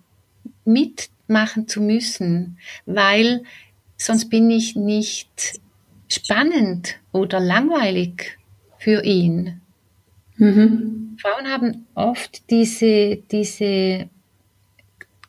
mitmachen 0.64 1.68
zu 1.68 1.82
müssen, 1.82 2.56
weil 2.86 3.42
sonst 3.98 4.30
bin 4.30 4.50
ich 4.50 4.74
nicht 4.74 5.60
spannend 6.08 6.96
oder 7.12 7.40
langweilig 7.40 8.38
für 8.78 9.04
ihn. 9.04 9.60
Mhm. 10.38 10.93
Frauen 11.18 11.48
haben 11.48 11.86
oft 11.94 12.50
diese, 12.50 13.16
diese 13.30 14.08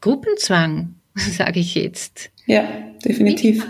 Gruppenzwang, 0.01 0.95
sage 1.15 1.59
ich 1.59 1.75
jetzt. 1.75 2.31
Ja, 2.45 2.63
definitiv. 3.03 3.65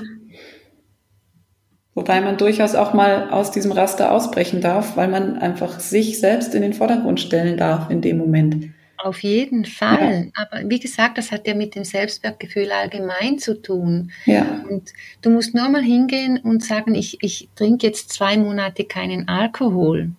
Wobei 1.93 2.19
man 2.19 2.38
durchaus 2.38 2.75
auch 2.75 2.93
mal 2.93 3.30
aus 3.30 3.51
diesem 3.51 3.71
Raster 3.71 4.12
ausbrechen 4.12 4.60
darf, 4.60 4.97
weil 4.97 5.08
man 5.08 5.38
einfach 5.38 5.80
sich 5.80 6.19
selbst 6.19 6.54
in 6.54 6.62
den 6.62 6.73
Vordergrund 6.73 7.21
stellen 7.21 7.58
darf 7.58 7.89
in 7.89 8.01
dem 8.01 8.17
Moment. 8.17 8.69
Auf 8.97 9.23
jeden 9.23 9.65
Fall. 9.65 10.32
Ja. 10.36 10.43
Aber 10.43 10.69
wie 10.69 10.80
gesagt, 10.80 11.17
das 11.17 11.32
hat 11.32 11.47
ja 11.47 11.54
mit 11.54 11.75
dem 11.75 11.86
Selbstwertgefühl 11.86 12.71
allgemein 12.71 13.39
zu 13.39 13.62
tun. 13.62 14.12
Ja. 14.25 14.63
Und 14.69 14.91
du 15.21 15.30
musst 15.30 15.54
nur 15.54 15.69
mal 15.69 15.84
hingehen 15.84 16.38
und 16.38 16.63
sagen, 16.63 16.95
ich, 16.95 17.17
ich 17.21 17.47
trinke 17.56 17.88
jetzt 17.88 18.12
zwei 18.12 18.36
Monate 18.36 18.84
keinen 18.84 19.28
Alkohol. 19.30 20.10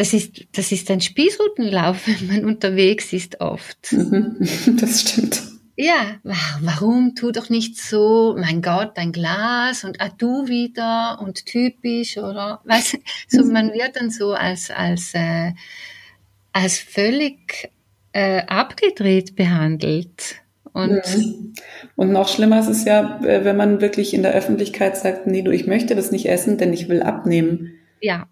Das 0.00 0.14
ist, 0.14 0.46
das 0.52 0.72
ist 0.72 0.90
ein 0.90 1.02
Spießrutenlauf, 1.02 2.06
wenn 2.06 2.26
man 2.26 2.44
unterwegs 2.46 3.12
ist 3.12 3.42
oft. 3.42 3.92
Mhm. 3.92 4.36
Das 4.80 5.02
stimmt. 5.02 5.42
Ja, 5.76 6.18
warum? 6.60 7.14
Tu 7.14 7.32
doch 7.32 7.50
nicht 7.50 7.78
so, 7.78 8.34
mein 8.38 8.62
Gott, 8.62 8.96
ein 8.96 9.12
Glas 9.12 9.84
und 9.84 10.00
ah, 10.00 10.08
du 10.16 10.48
wieder 10.48 11.20
und 11.20 11.44
typisch 11.44 12.16
oder 12.16 12.62
was? 12.64 12.96
So, 13.28 13.44
man 13.44 13.74
wird 13.74 13.96
dann 13.96 14.10
so 14.10 14.32
als, 14.32 14.70
als, 14.70 15.12
äh, 15.12 15.52
als 16.52 16.78
völlig 16.78 17.70
äh, 18.12 18.40
abgedreht 18.46 19.36
behandelt. 19.36 20.36
Und, 20.72 21.02
mhm. 21.14 21.52
und 21.96 22.10
noch 22.10 22.28
schlimmer 22.28 22.60
ist 22.60 22.68
es 22.68 22.86
ja, 22.86 23.20
äh, 23.22 23.44
wenn 23.44 23.58
man 23.58 23.82
wirklich 23.82 24.14
in 24.14 24.22
der 24.22 24.32
Öffentlichkeit 24.32 24.96
sagt, 24.96 25.26
nee, 25.26 25.42
du, 25.42 25.50
ich 25.50 25.66
möchte 25.66 25.94
das 25.94 26.10
nicht 26.10 26.26
essen, 26.26 26.56
denn 26.56 26.72
ich 26.72 26.88
will 26.88 27.02
abnehmen. 27.02 27.74
Ja. 28.00 28.26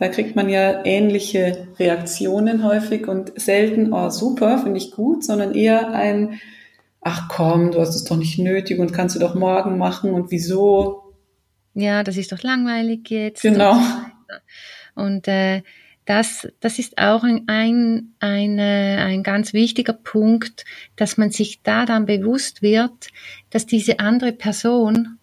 Da 0.00 0.08
kriegt 0.08 0.34
man 0.34 0.48
ja 0.48 0.84
ähnliche 0.84 1.68
Reaktionen 1.78 2.64
häufig 2.64 3.06
und 3.06 3.38
selten, 3.38 3.92
oh 3.92 4.08
super, 4.08 4.58
finde 4.58 4.78
ich 4.78 4.92
gut, 4.92 5.22
sondern 5.22 5.54
eher 5.54 5.90
ein, 5.90 6.40
ach 7.02 7.28
komm, 7.28 7.70
du 7.70 7.80
hast 7.80 7.94
es 7.94 8.04
doch 8.04 8.16
nicht 8.16 8.38
nötig 8.38 8.80
und 8.80 8.92
kannst 8.92 9.14
du 9.14 9.20
doch 9.20 9.34
morgen 9.34 9.76
machen 9.76 10.12
und 10.12 10.30
wieso? 10.30 11.14
Ja, 11.74 12.02
das 12.02 12.16
ist 12.16 12.32
doch 12.32 12.42
langweilig 12.42 13.10
jetzt. 13.10 13.42
Genau. 13.42 13.76
Und, 14.94 15.28
äh, 15.28 15.62
das, 16.06 16.48
das 16.58 16.78
ist 16.78 16.98
auch 16.98 17.22
ein, 17.22 17.44
ein, 17.46 18.14
ein, 18.18 18.58
ein 18.58 19.22
ganz 19.22 19.52
wichtiger 19.52 19.92
Punkt, 19.92 20.64
dass 20.96 21.18
man 21.18 21.30
sich 21.30 21.62
da 21.62 21.84
dann 21.84 22.06
bewusst 22.06 22.62
wird, 22.62 23.08
dass 23.50 23.66
diese 23.66 24.00
andere 24.00 24.32
Person 24.32 25.18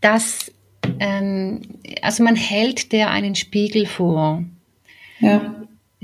das, 0.00 0.52
ähm, 1.00 1.60
also 2.02 2.22
man 2.22 2.36
hält 2.36 2.92
der 2.92 3.10
einen 3.10 3.34
Spiegel 3.34 3.86
vor. 3.86 4.44
Ja. 5.20 5.54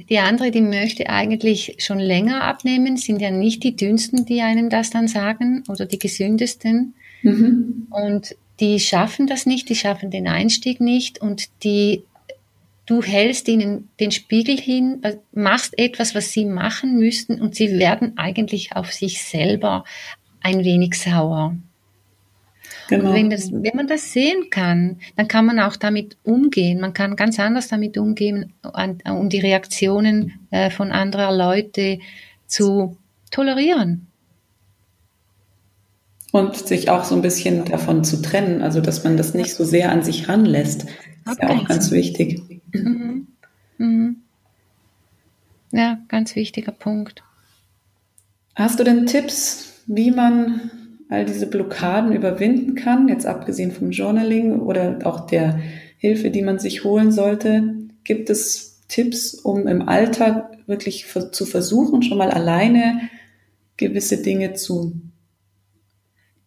Die 0.09 0.19
andere, 0.19 0.51
die 0.51 0.63
möchte 0.63 1.09
eigentlich 1.11 1.77
schon 1.79 1.99
länger 1.99 2.43
abnehmen, 2.43 2.97
sind 2.97 3.21
ja 3.21 3.31
nicht 3.31 3.63
die 3.63 3.77
dünnsten, 3.77 4.25
die 4.25 4.41
einem 4.41 4.71
das 4.71 4.91
dann 4.91 5.07
sagen 5.07 5.65
oder 5.69 5.87
die 5.87 5.99
gesündesten. 5.99 6.95
Mhm. 7.23 7.87
Und 7.91 8.37
die 8.61 8.81
schaffen 8.81 9.27
das 9.27 9.47
nicht, 9.47 9.69
die 9.69 9.75
schaffen 9.75 10.11
den 10.11 10.29
Einstieg 10.29 10.81
nicht 10.81 11.21
und 11.21 11.49
die, 11.65 12.05
du 12.87 13.03
hältst 13.03 13.49
ihnen 13.49 13.89
den 14.01 14.11
Spiegel 14.13 14.59
hin, 14.59 15.03
machst 15.33 15.79
etwas, 15.79 16.15
was 16.15 16.33
sie 16.33 16.45
machen 16.45 16.99
müssten 16.99 17.41
und 17.41 17.55
sie 17.55 17.79
werden 17.79 18.17
eigentlich 18.17 18.75
auf 18.75 18.93
sich 18.93 19.23
selber 19.23 19.85
ein 20.41 20.65
wenig 20.65 20.95
sauer. 20.95 21.57
Genau. 22.93 23.15
Wenn, 23.15 23.31
das, 23.31 23.51
wenn 23.51 23.75
man 23.75 23.87
das 23.87 24.13
sehen 24.13 24.51
kann, 24.51 24.99
dann 25.17 25.27
kann 25.27 25.47
man 25.47 25.59
auch 25.61 25.77
damit 25.77 26.19
umgehen. 26.25 26.79
Man 26.79 26.93
kann 26.93 27.17
ganz 27.17 27.41
anders 27.41 27.69
damit 27.69 27.97
umgehen, 27.97 28.53
um 29.07 29.31
die 29.31 29.41
Reaktionen 29.41 30.35
äh, 30.51 30.69
von 30.69 30.93
anderer 30.93 31.35
Leute 31.35 32.01
zu 32.47 32.99
tolerieren. 33.31 34.09
Und 36.33 36.55
sich 36.55 36.91
auch 36.91 37.05
so 37.05 37.15
ein 37.15 37.23
bisschen 37.23 37.65
davon 37.65 38.05
zu 38.05 38.21
trennen, 38.21 38.61
also 38.61 38.83
dass 38.83 39.05
man 39.05 39.17
das 39.17 39.33
nicht 39.33 39.55
so 39.55 39.65
sehr 39.65 39.91
an 39.91 40.03
sich 40.03 40.29
ranlässt. 40.29 40.85
Das 41.25 41.35
ist 41.35 41.43
ja 41.43 41.49
auch 41.49 41.67
ganz 41.67 41.91
wichtig. 41.93 42.43
Mhm. 42.73 43.29
Mhm. 43.79 44.17
Ja, 45.71 45.99
ganz 46.09 46.37
wichtiger 46.37 46.73
Punkt. 46.73 47.23
Hast 48.55 48.79
du 48.79 48.85
denn 48.85 49.07
Tipps, 49.07 49.81
wie 49.87 50.11
man 50.11 50.71
all 51.13 51.27
diese 51.27 51.47
Blockaden 51.47 52.13
überwinden 52.13 52.75
kann, 52.75 53.09
jetzt 53.09 53.27
abgesehen 53.27 53.71
vom 53.71 53.91
Journaling 53.91 54.61
oder 54.61 55.01
auch 55.05 55.27
der 55.27 55.61
Hilfe, 55.99 56.31
die 56.31 56.43
man 56.43 56.59
sich 56.59 56.85
holen 56.85 57.13
sollte? 57.13 57.75
Gibt 58.03 58.31
es 58.31 58.81
Tipps, 58.89 59.35
um 59.35 59.69
im 59.69 59.89
Alltag 59.89 60.59
wirklich 60.67 61.07
zu 61.07 61.47
versuchen, 61.47 62.03
schon 62.03 62.19
mal 62.19 62.31
alleine 62.31 63.11
gewisse 63.77 64.23
Dinge 64.23 64.55
zu 64.55 65.01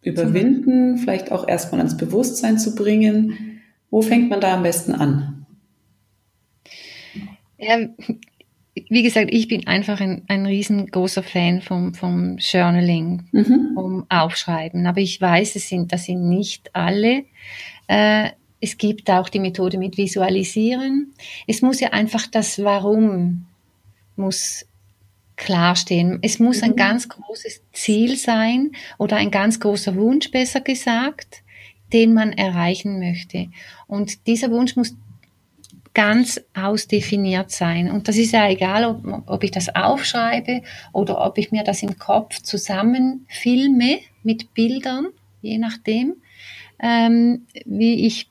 überwinden, 0.02 0.98
vielleicht 0.98 1.32
auch 1.32 1.48
erstmal 1.48 1.80
ans 1.80 1.96
Bewusstsein 1.96 2.58
zu 2.58 2.74
bringen? 2.74 3.60
Wo 3.90 4.02
fängt 4.02 4.30
man 4.30 4.40
da 4.40 4.54
am 4.54 4.62
besten 4.62 4.92
an? 4.92 5.46
Ja, 7.58 7.78
wie 8.88 9.02
gesagt, 9.02 9.28
ich 9.32 9.48
bin 9.48 9.66
einfach 9.66 10.00
ein, 10.00 10.22
ein 10.28 10.44
riesengroßer 10.44 11.22
Fan 11.22 11.62
vom, 11.62 11.94
vom 11.94 12.36
Journaling, 12.38 13.24
mhm. 13.32 13.70
vom 13.74 14.06
Aufschreiben. 14.08 14.86
Aber 14.86 15.00
ich 15.00 15.20
weiß, 15.20 15.56
es 15.56 15.68
sind, 15.68 15.92
das 15.92 16.04
sind 16.04 16.28
nicht 16.28 16.74
alle. 16.74 17.24
Äh, 17.86 18.30
es 18.60 18.76
gibt 18.76 19.10
auch 19.10 19.28
die 19.28 19.38
Methode 19.38 19.78
mit 19.78 19.96
Visualisieren. 19.96 21.14
Es 21.46 21.62
muss 21.62 21.80
ja 21.80 21.92
einfach 21.92 22.26
das 22.26 22.62
Warum 22.62 23.46
muss 24.16 24.66
klarstehen. 25.36 26.18
Es 26.22 26.38
muss 26.38 26.62
ein 26.62 26.72
mhm. 26.72 26.76
ganz 26.76 27.08
großes 27.08 27.62
Ziel 27.72 28.16
sein 28.16 28.72
oder 28.98 29.16
ein 29.16 29.30
ganz 29.30 29.60
großer 29.60 29.94
Wunsch, 29.96 30.30
besser 30.30 30.60
gesagt, 30.60 31.42
den 31.92 32.14
man 32.14 32.32
erreichen 32.32 32.98
möchte. 32.98 33.48
Und 33.86 34.26
dieser 34.26 34.50
Wunsch 34.50 34.76
muss 34.76 34.96
ganz 35.96 36.38
ausdefiniert 36.52 37.50
sein. 37.50 37.90
Und 37.90 38.06
das 38.06 38.18
ist 38.18 38.32
ja 38.32 38.50
egal, 38.50 38.84
ob, 38.84 39.24
ob 39.26 39.42
ich 39.42 39.50
das 39.50 39.74
aufschreibe 39.74 40.60
oder 40.92 41.24
ob 41.24 41.38
ich 41.38 41.52
mir 41.52 41.64
das 41.64 41.82
im 41.82 41.98
Kopf 41.98 42.42
zusammenfilme 42.42 44.00
mit 44.22 44.52
Bildern, 44.52 45.06
je 45.40 45.56
nachdem, 45.56 46.16
ähm, 46.80 47.46
wie 47.64 48.06
ich 48.06 48.28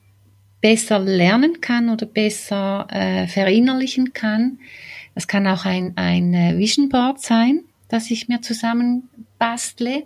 besser 0.60 1.00
lernen 1.00 1.60
kann 1.60 1.90
oder 1.90 2.06
besser 2.06 2.86
äh, 2.88 3.26
verinnerlichen 3.26 4.12
kann. 4.12 4.60
Das 5.16 5.26
kann 5.26 5.44
auch 5.48 5.64
ein, 5.64 5.92
ein 5.96 6.34
äh, 6.34 6.56
Vision 6.56 6.88
Board 6.88 7.20
sein, 7.20 7.64
das 7.88 8.12
ich 8.12 8.28
mir 8.28 8.42
zusammen 8.42 9.08
bastle, 9.40 10.04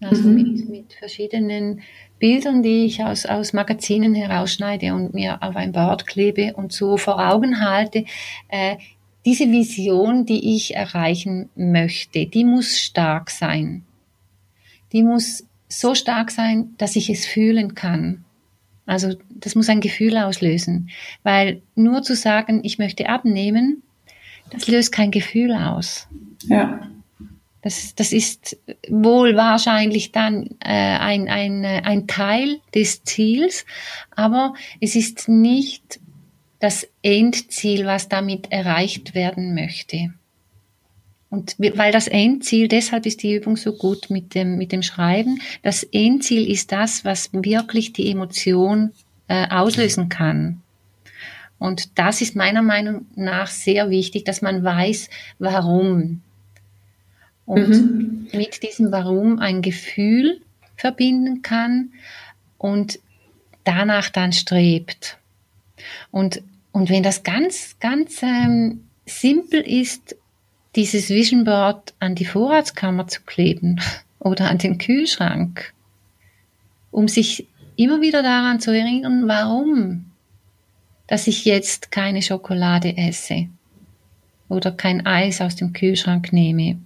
also 0.00 0.28
mhm. 0.28 0.34
mit, 0.34 0.68
mit 0.68 0.92
verschiedenen 0.94 1.82
Bildern, 2.18 2.62
die 2.62 2.86
ich 2.86 3.02
aus, 3.02 3.26
aus 3.26 3.52
Magazinen 3.52 4.14
herausschneide 4.14 4.94
und 4.94 5.14
mir 5.14 5.42
auf 5.42 5.56
ein 5.56 5.72
Board 5.72 6.06
klebe 6.06 6.54
und 6.54 6.72
so 6.72 6.96
vor 6.96 7.18
Augen 7.18 7.60
halte, 7.60 8.04
äh, 8.48 8.76
diese 9.24 9.50
Vision, 9.50 10.24
die 10.24 10.56
ich 10.56 10.74
erreichen 10.74 11.50
möchte, 11.54 12.26
die 12.26 12.44
muss 12.44 12.78
stark 12.78 13.30
sein. 13.30 13.84
Die 14.92 15.02
muss 15.02 15.44
so 15.68 15.94
stark 15.94 16.30
sein, 16.30 16.74
dass 16.78 16.96
ich 16.96 17.10
es 17.10 17.26
fühlen 17.26 17.74
kann. 17.74 18.24
Also 18.86 19.14
das 19.28 19.54
muss 19.54 19.68
ein 19.68 19.80
Gefühl 19.80 20.16
auslösen, 20.16 20.90
weil 21.22 21.62
nur 21.74 22.02
zu 22.02 22.16
sagen, 22.16 22.60
ich 22.64 22.78
möchte 22.78 23.08
abnehmen, 23.08 23.82
das 24.50 24.66
löst 24.66 24.90
kein 24.90 25.10
Gefühl 25.10 25.52
aus. 25.52 26.08
Ja. 26.44 26.90
Das, 27.62 27.94
das 27.94 28.12
ist 28.12 28.56
wohl 28.88 29.36
wahrscheinlich 29.36 30.12
dann 30.12 30.46
äh, 30.60 30.70
ein, 30.70 31.28
ein, 31.28 31.64
ein 31.64 32.06
Teil 32.06 32.60
des 32.74 33.04
Ziels, 33.04 33.66
aber 34.16 34.54
es 34.80 34.96
ist 34.96 35.28
nicht 35.28 36.00
das 36.58 36.86
Endziel, 37.02 37.86
was 37.86 38.08
damit 38.08 38.50
erreicht 38.50 39.14
werden 39.14 39.54
möchte. 39.54 40.14
Und 41.30 41.54
weil 41.58 41.92
das 41.92 42.08
Endziel, 42.08 42.66
deshalb 42.66 43.06
ist 43.06 43.22
die 43.22 43.34
Übung 43.36 43.56
so 43.56 43.72
gut 43.72 44.10
mit 44.10 44.34
dem, 44.34 44.56
mit 44.56 44.72
dem 44.72 44.82
Schreiben, 44.82 45.40
das 45.62 45.84
Endziel 45.84 46.50
ist 46.50 46.72
das, 46.72 47.04
was 47.04 47.30
wirklich 47.32 47.92
die 47.92 48.10
Emotion 48.10 48.92
äh, 49.28 49.46
auslösen 49.48 50.08
kann. 50.08 50.60
Und 51.58 51.98
das 51.98 52.20
ist 52.20 52.34
meiner 52.34 52.62
Meinung 52.62 53.06
nach 53.14 53.46
sehr 53.46 53.90
wichtig, 53.90 54.24
dass 54.24 54.42
man 54.42 54.64
weiß, 54.64 55.08
warum 55.38 56.22
und 57.50 57.68
mhm. 57.68 58.28
mit 58.32 58.62
diesem 58.62 58.92
Warum 58.92 59.40
ein 59.40 59.60
Gefühl 59.60 60.40
verbinden 60.76 61.42
kann 61.42 61.90
und 62.58 63.00
danach 63.64 64.08
dann 64.08 64.32
strebt. 64.32 65.18
Und, 66.12 66.44
und 66.70 66.90
wenn 66.90 67.02
das 67.02 67.24
ganz, 67.24 67.76
ganz 67.80 68.22
ähm, 68.22 68.84
simpel 69.04 69.62
ist, 69.62 70.14
dieses 70.76 71.10
Vision 71.10 71.42
Board 71.42 71.92
an 71.98 72.14
die 72.14 72.24
Vorratskammer 72.24 73.08
zu 73.08 73.22
kleben 73.22 73.80
oder 74.20 74.48
an 74.48 74.58
den 74.58 74.78
Kühlschrank, 74.78 75.74
um 76.92 77.08
sich 77.08 77.48
immer 77.74 78.00
wieder 78.00 78.22
daran 78.22 78.60
zu 78.60 78.70
erinnern, 78.70 79.26
warum, 79.26 80.04
dass 81.08 81.26
ich 81.26 81.44
jetzt 81.44 81.90
keine 81.90 82.22
Schokolade 82.22 82.96
esse 82.96 83.48
oder 84.48 84.70
kein 84.70 85.04
Eis 85.04 85.40
aus 85.40 85.56
dem 85.56 85.72
Kühlschrank 85.72 86.32
nehme 86.32 86.78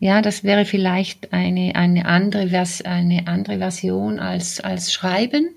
Ja, 0.00 0.22
das 0.22 0.42
wäre 0.44 0.64
vielleicht 0.64 1.32
eine, 1.32 1.76
eine, 1.76 2.06
andere, 2.06 2.48
Vers 2.48 2.82
eine 2.82 3.28
andere 3.28 3.58
Version 3.58 4.18
als, 4.18 4.60
als 4.60 4.92
Schreiben. 4.92 5.50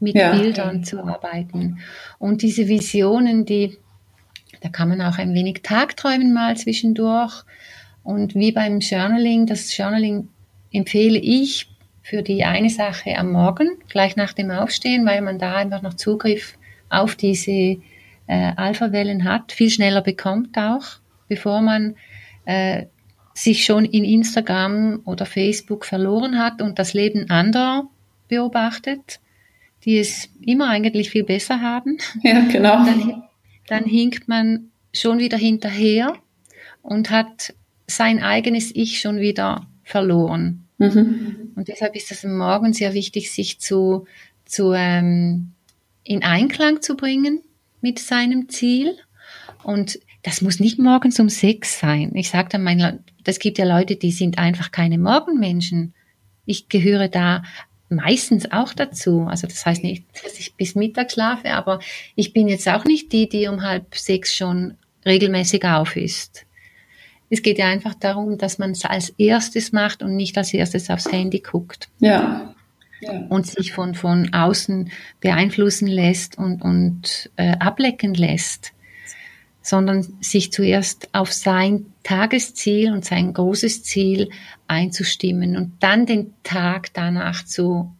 mit 0.00 0.14
ja. 0.14 0.32
Bildern 0.32 0.84
zu 0.84 1.00
arbeiten. 1.02 1.78
Und 2.18 2.42
diese 2.42 2.68
Visionen, 2.68 3.44
die, 3.44 3.76
da 4.60 4.68
kann 4.68 4.88
man 4.88 5.00
auch 5.00 5.18
ein 5.18 5.34
wenig 5.34 5.62
Tagträumen 5.62 6.32
mal 6.32 6.56
zwischendurch. 6.56 7.44
Und 8.02 8.34
wie 8.34 8.52
beim 8.52 8.80
Journaling, 8.80 9.46
das 9.46 9.76
Journaling 9.76 10.28
empfehle 10.72 11.18
ich 11.18 11.68
für 12.02 12.22
die 12.22 12.44
eine 12.44 12.70
Sache 12.70 13.16
am 13.18 13.32
Morgen, 13.32 13.68
gleich 13.88 14.16
nach 14.16 14.32
dem 14.32 14.50
Aufstehen, 14.50 15.04
weil 15.04 15.20
man 15.20 15.38
da 15.38 15.56
einfach 15.56 15.82
noch 15.82 15.94
Zugriff 15.94 16.56
auf 16.88 17.16
diese 17.16 17.50
äh, 18.26 18.52
Alpha-Wellen 18.56 19.24
hat, 19.24 19.52
viel 19.52 19.68
schneller 19.68 20.00
bekommt 20.00 20.56
auch, 20.56 20.84
bevor 21.28 21.60
man 21.60 21.96
äh, 22.46 22.86
sich 23.38 23.64
schon 23.64 23.84
in 23.84 24.02
Instagram 24.02 25.00
oder 25.04 25.24
Facebook 25.24 25.84
verloren 25.84 26.38
hat 26.38 26.60
und 26.60 26.78
das 26.80 26.92
Leben 26.92 27.30
anderer 27.30 27.88
beobachtet, 28.26 29.20
die 29.84 29.98
es 29.98 30.28
immer 30.40 30.68
eigentlich 30.68 31.10
viel 31.10 31.22
besser 31.22 31.60
haben. 31.60 31.98
Ja, 32.22 32.40
genau. 32.50 32.84
Dann, 32.84 33.22
dann 33.68 33.84
hinkt 33.84 34.26
man 34.26 34.70
schon 34.92 35.18
wieder 35.18 35.38
hinterher 35.38 36.14
und 36.82 37.10
hat 37.10 37.54
sein 37.86 38.20
eigenes 38.20 38.74
Ich 38.74 39.00
schon 39.00 39.20
wieder 39.20 39.68
verloren. 39.84 40.64
Mhm. 40.78 41.52
Und 41.54 41.68
deshalb 41.68 41.94
ist 41.94 42.10
es 42.10 42.24
Morgen 42.24 42.72
sehr 42.72 42.92
wichtig, 42.92 43.30
sich 43.30 43.60
zu, 43.60 44.06
zu 44.46 44.72
ähm, 44.72 45.52
in 46.02 46.24
Einklang 46.24 46.82
zu 46.82 46.96
bringen 46.96 47.42
mit 47.80 48.00
seinem 48.00 48.48
Ziel. 48.48 48.96
Und 49.62 50.00
das 50.22 50.42
muss 50.42 50.60
nicht 50.60 50.78
morgens 50.78 51.20
um 51.20 51.28
sechs 51.28 51.78
sein. 51.78 52.12
Ich 52.14 52.30
sage 52.30 52.48
dann 52.50 52.64
meinen, 52.64 53.04
das 53.24 53.38
gibt 53.38 53.58
ja 53.58 53.64
Leute, 53.64 53.96
die 53.96 54.10
sind 54.10 54.38
einfach 54.38 54.70
keine 54.72 54.98
Morgenmenschen. 54.98 55.94
Ich 56.44 56.68
gehöre 56.68 57.08
da 57.08 57.42
meistens 57.88 58.50
auch 58.50 58.74
dazu. 58.74 59.26
Also 59.28 59.46
das 59.46 59.64
heißt 59.64 59.82
nicht, 59.82 60.04
dass 60.24 60.38
ich 60.38 60.54
bis 60.54 60.74
Mittag 60.74 61.12
schlafe, 61.12 61.52
aber 61.52 61.80
ich 62.14 62.32
bin 62.32 62.48
jetzt 62.48 62.68
auch 62.68 62.84
nicht 62.84 63.12
die, 63.12 63.28
die 63.28 63.48
um 63.48 63.62
halb 63.62 63.94
sechs 63.94 64.34
schon 64.34 64.74
regelmäßig 65.06 65.64
auf 65.64 65.96
ist. 65.96 66.44
Es 67.30 67.42
geht 67.42 67.58
ja 67.58 67.66
einfach 67.66 67.94
darum, 67.94 68.38
dass 68.38 68.58
man 68.58 68.72
es 68.72 68.84
als 68.84 69.10
erstes 69.10 69.72
macht 69.72 70.02
und 70.02 70.16
nicht 70.16 70.36
als 70.38 70.52
erstes 70.52 70.90
aufs 70.90 71.10
Handy 71.12 71.40
guckt. 71.40 71.88
Ja. 72.00 72.54
ja. 73.00 73.12
Und 73.28 73.46
sich 73.46 73.72
von, 73.72 73.94
von 73.94 74.32
außen 74.32 74.90
beeinflussen 75.20 75.88
lässt 75.88 76.38
und, 76.38 76.62
und 76.62 77.30
äh, 77.36 77.56
ablecken 77.58 78.14
lässt, 78.14 78.72
sondern 79.62 80.06
sich 80.20 80.52
zuerst 80.52 81.08
auf 81.12 81.32
sein 81.32 81.86
Tagesziel 82.02 82.92
und 82.92 83.04
sein 83.04 83.34
großes 83.34 83.82
Ziel 83.82 84.30
einzustimmen 84.66 85.56
und 85.56 85.72
dann 85.80 86.06
den 86.06 86.34
Tag 86.42 86.92
danach 86.94 87.44
zu, 87.44 87.92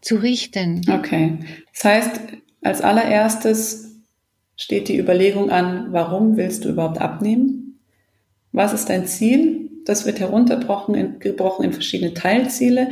zu 0.00 0.16
richten. 0.16 0.82
Okay. 0.90 1.38
Das 1.72 1.84
heißt, 1.84 2.20
als 2.62 2.80
allererstes 2.80 3.96
steht 4.56 4.88
die 4.88 4.98
Überlegung 4.98 5.50
an, 5.50 5.92
warum 5.92 6.36
willst 6.36 6.64
du 6.64 6.70
überhaupt 6.70 7.00
abnehmen? 7.00 7.78
Was 8.52 8.72
ist 8.72 8.88
dein 8.88 9.06
Ziel? 9.06 9.70
Das 9.84 10.04
wird 10.04 10.20
heruntergebrochen 10.20 10.94
in, 10.94 11.18
gebrochen 11.20 11.64
in 11.64 11.72
verschiedene 11.72 12.12
Teilziele. 12.12 12.90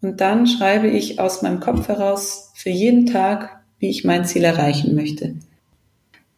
Und 0.00 0.20
dann 0.20 0.46
schreibe 0.46 0.88
ich 0.88 1.18
aus 1.18 1.42
meinem 1.42 1.60
Kopf 1.60 1.88
heraus 1.88 2.52
für 2.54 2.70
jeden 2.70 3.06
Tag, 3.06 3.62
wie 3.78 3.90
ich 3.90 4.04
mein 4.04 4.24
Ziel 4.24 4.44
erreichen 4.44 4.94
möchte. 4.94 5.34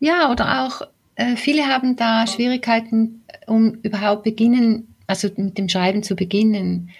Ja, 0.05 0.31
oder 0.31 0.67
auch 0.67 0.83
äh, 1.15 1.35
viele 1.35 1.67
haben 1.67 1.97
da 1.97 2.27
Schwierigkeiten, 2.27 3.25
um 3.47 3.77
überhaupt 3.77 4.23
beginnen, 4.23 4.95
also 5.07 5.31
mit 5.37 5.57
dem 5.57 5.71
Schreiben 5.71 6.03
zu 6.03 6.15
beginnen. 6.15 6.91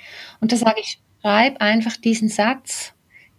Und 0.41 0.53
da 0.53 0.57
sage 0.57 0.81
ich, 0.81 0.99
schreib 1.21 1.61
einfach 1.61 1.99
diesen 1.99 2.31
Satz 2.31 2.95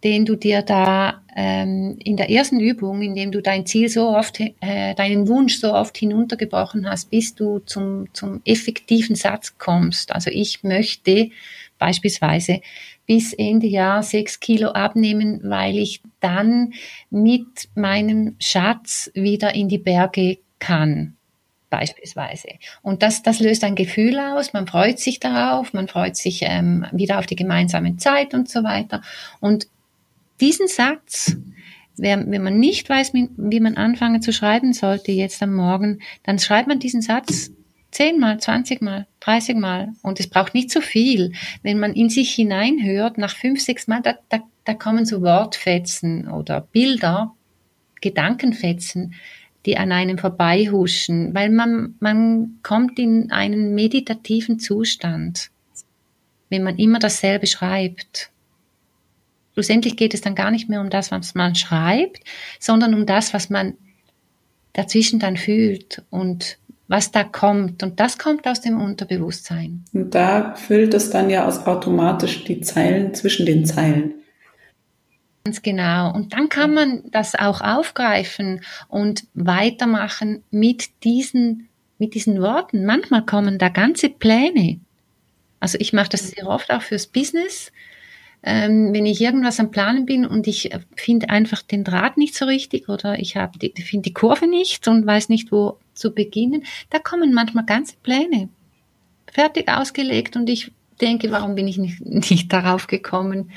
den 0.06 0.24
du 0.24 0.36
dir 0.36 0.62
da 0.62 1.24
ähm, 1.36 1.98
in 2.04 2.16
der 2.16 2.30
ersten 2.30 2.60
Übung, 2.60 3.02
indem 3.02 3.32
du 3.32 3.42
dein 3.42 3.66
Ziel 3.66 3.90
so 3.90 4.10
oft, 4.10 4.40
äh, 4.40 4.94
deinen 4.94 5.28
Wunsch 5.28 5.58
so 5.58 5.74
oft 5.74 5.98
hinuntergebrochen 5.98 6.88
hast, 6.88 7.10
bis 7.10 7.34
du 7.34 7.58
zum, 7.66 8.06
zum 8.14 8.40
effektiven 8.46 9.16
Satz 9.16 9.58
kommst. 9.58 10.14
Also 10.14 10.30
ich 10.30 10.64
möchte 10.64 11.32
beispielsweise 11.78 12.62
bis 13.06 13.34
Ende 13.34 13.68
Jahr 13.68 14.04
sechs 14.04 14.40
Kilo 14.40 14.70
abnehmen, 14.70 15.42
weil 15.44 15.78
ich 15.78 16.02
dann 16.20 16.74
mit 17.10 17.70
meinem 17.76 18.36
Schatz 18.40 19.12
wieder 19.14 19.54
in 19.54 19.70
die 19.70 19.78
Berge 19.78 20.40
kann 20.60 21.16
beispielsweise. 21.70 22.50
Und 22.82 23.04
das, 23.04 23.22
das 23.22 23.40
löst 23.40 23.64
ein 23.64 23.76
Gefühl 23.76 24.18
aus, 24.20 24.54
man 24.54 24.68
freut 24.68 25.00
sich 25.00 25.20
darauf, 25.20 25.74
man 25.74 25.88
freut 25.88 26.16
sich 26.16 26.42
ähm, 26.44 26.86
wieder 26.92 27.20
auf 27.20 27.26
die 27.26 27.36
gemeinsame 27.36 27.98
Zeit 27.98 28.34
und 28.34 28.50
so 28.50 28.64
weiter. 28.64 29.02
Und 29.42 29.68
diesen 30.40 30.68
Satz, 30.68 31.36
wenn 31.98 32.44
man 32.44 32.60
nicht 32.60 32.90
weiß, 32.90 33.14
wie 33.14 33.60
man 33.60 33.78
anfangen 33.78 34.22
zu 34.22 34.34
schreiben 34.34 34.74
sollte 34.74 35.12
jetzt 35.12 35.42
am 35.42 35.54
Morgen, 35.54 36.00
dann 36.24 36.40
schreibt 36.40 36.68
man 36.68 36.80
diesen 36.80 37.02
Satz 37.02 37.52
zehnmal, 37.96 38.42
zwanzigmal, 38.42 39.08
dreißigmal 39.22 39.94
und 40.02 40.20
es 40.20 40.28
braucht 40.28 40.54
nicht 40.54 40.70
so 40.70 40.82
viel. 40.82 41.32
Wenn 41.64 41.80
man 41.80 41.94
in 41.94 42.10
sich 42.10 42.34
hineinhört, 42.34 43.18
nach 43.18 43.34
fünf, 43.34 43.62
sechs 43.62 43.88
Mal, 43.88 44.02
da, 44.02 44.16
da, 44.28 44.40
da 44.66 44.74
kommen 44.74 45.06
so 45.06 45.22
Wortfetzen 45.22 46.28
oder 46.28 46.60
Bilder, 46.60 47.34
Gedankenfetzen, 48.02 49.16
die 49.66 49.78
an 49.78 49.94
einem 49.94 50.18
vorbeihuschen, 50.18 51.34
weil 51.34 51.50
man, 51.50 51.96
man 52.02 52.60
kommt 52.64 53.00
in 53.00 53.32
einen 53.32 53.74
meditativen 53.74 54.60
Zustand, 54.60 55.50
wenn 56.50 56.64
man 56.64 56.78
immer 56.78 57.00
dasselbe 57.00 57.48
schreibt. 57.48 58.30
Schlussendlich 59.54 59.96
geht 59.96 60.14
es 60.14 60.20
dann 60.20 60.36
gar 60.36 60.52
nicht 60.52 60.68
mehr 60.68 60.82
um 60.82 60.90
das, 60.90 61.12
was 61.12 61.34
man 61.34 61.56
schreibt, 61.56 62.20
sondern 62.60 62.94
um 62.94 63.06
das, 63.06 63.34
was 63.34 63.50
man 63.50 63.76
dazwischen 64.74 65.20
dann 65.20 65.38
fühlt 65.38 66.04
und 66.10 66.58
was 66.88 67.12
da 67.12 67.24
kommt. 67.24 67.84
Und 67.84 68.00
das 68.00 68.18
kommt 68.18 68.48
aus 68.48 68.62
dem 68.62 68.80
Unterbewusstsein. 68.80 69.84
Und 69.94 70.14
da 70.14 70.56
füllt 70.56 70.94
es 70.94 71.10
dann 71.10 71.30
ja 71.30 71.48
automatisch 71.48 72.44
die 72.44 72.62
Zeilen 72.62 73.14
zwischen 73.14 73.46
den 73.46 73.66
Zeilen. 73.66 74.14
Ganz 75.44 75.62
genau. 75.62 76.12
Und 76.14 76.34
dann 76.34 76.50
kann 76.50 76.74
man 76.74 77.04
das 77.12 77.36
auch 77.36 77.62
aufgreifen 77.62 78.62
und 78.88 79.26
weitermachen 79.36 80.44
mit 80.50 81.04
diesen, 81.04 81.70
mit 82.00 82.16
diesen 82.16 82.42
Worten. 82.42 82.86
Manchmal 82.86 83.24
kommen 83.26 83.60
da 83.60 83.70
ganze 83.70 84.10
Pläne. 84.10 84.80
Also 85.60 85.78
ich 85.80 85.94
mache 85.94 86.10
das 86.10 86.30
sehr 86.30 86.48
oft 86.48 86.72
auch 86.72 86.82
fürs 86.82 87.08
Business 87.08 87.72
ähm, 88.48 88.94
wenn 88.94 89.08
ich 89.08 89.20
irgendwas 89.20 89.60
am 89.60 89.72
Planen 89.72 90.06
bin 90.06 90.24
und 90.24 90.46
ich 90.46 90.72
äh, 90.72 90.80
finde 90.96 91.30
einfach 91.30 91.64
den 91.64 91.84
Draht 91.84 92.16
nicht 92.16 92.36
so 92.36 92.46
richtig 92.46 92.88
oder 92.90 93.18
ich 93.18 93.36
habe 93.36 93.58
die, 93.58 93.74
finde 93.82 94.04
die 94.04 94.14
Kurve 94.14 94.48
nicht 94.48 94.88
und 94.88 95.06
weiß 95.06 95.30
nicht, 95.30 95.52
wo 95.52 95.80
zu 95.96 96.14
beginnen, 96.14 96.64
da 96.92 97.00
kommen 97.00 97.34
manchmal 97.34 97.66
ganze 97.66 97.96
Pläne 98.04 98.50
fertig 99.26 99.68
ausgelegt 99.68 100.36
und 100.36 100.48
ich 100.48 100.72
denke, 101.02 101.32
warum 101.32 101.56
bin 101.56 101.68
ich 101.68 101.80
nicht, 101.80 102.06
nicht 102.06 102.54
darauf 102.54 102.86
gekommen, 102.86 103.50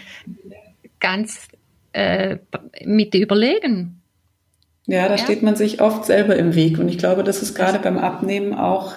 ganz 1.00 1.48
äh, 1.92 2.38
mit 2.82 3.14
überlegen. 3.14 4.00
Ja, 4.86 5.06
da 5.06 5.16
ja. 5.16 5.22
steht 5.22 5.42
man 5.42 5.54
sich 5.54 5.82
oft 5.82 6.06
selber 6.06 6.34
im 6.36 6.54
Weg 6.54 6.78
und 6.78 6.88
ich 6.88 6.96
glaube, 6.96 7.24
das 7.24 7.42
ist 7.42 7.54
gerade 7.54 7.78
beim 7.78 7.98
Abnehmen 7.98 8.54
auch 8.54 8.94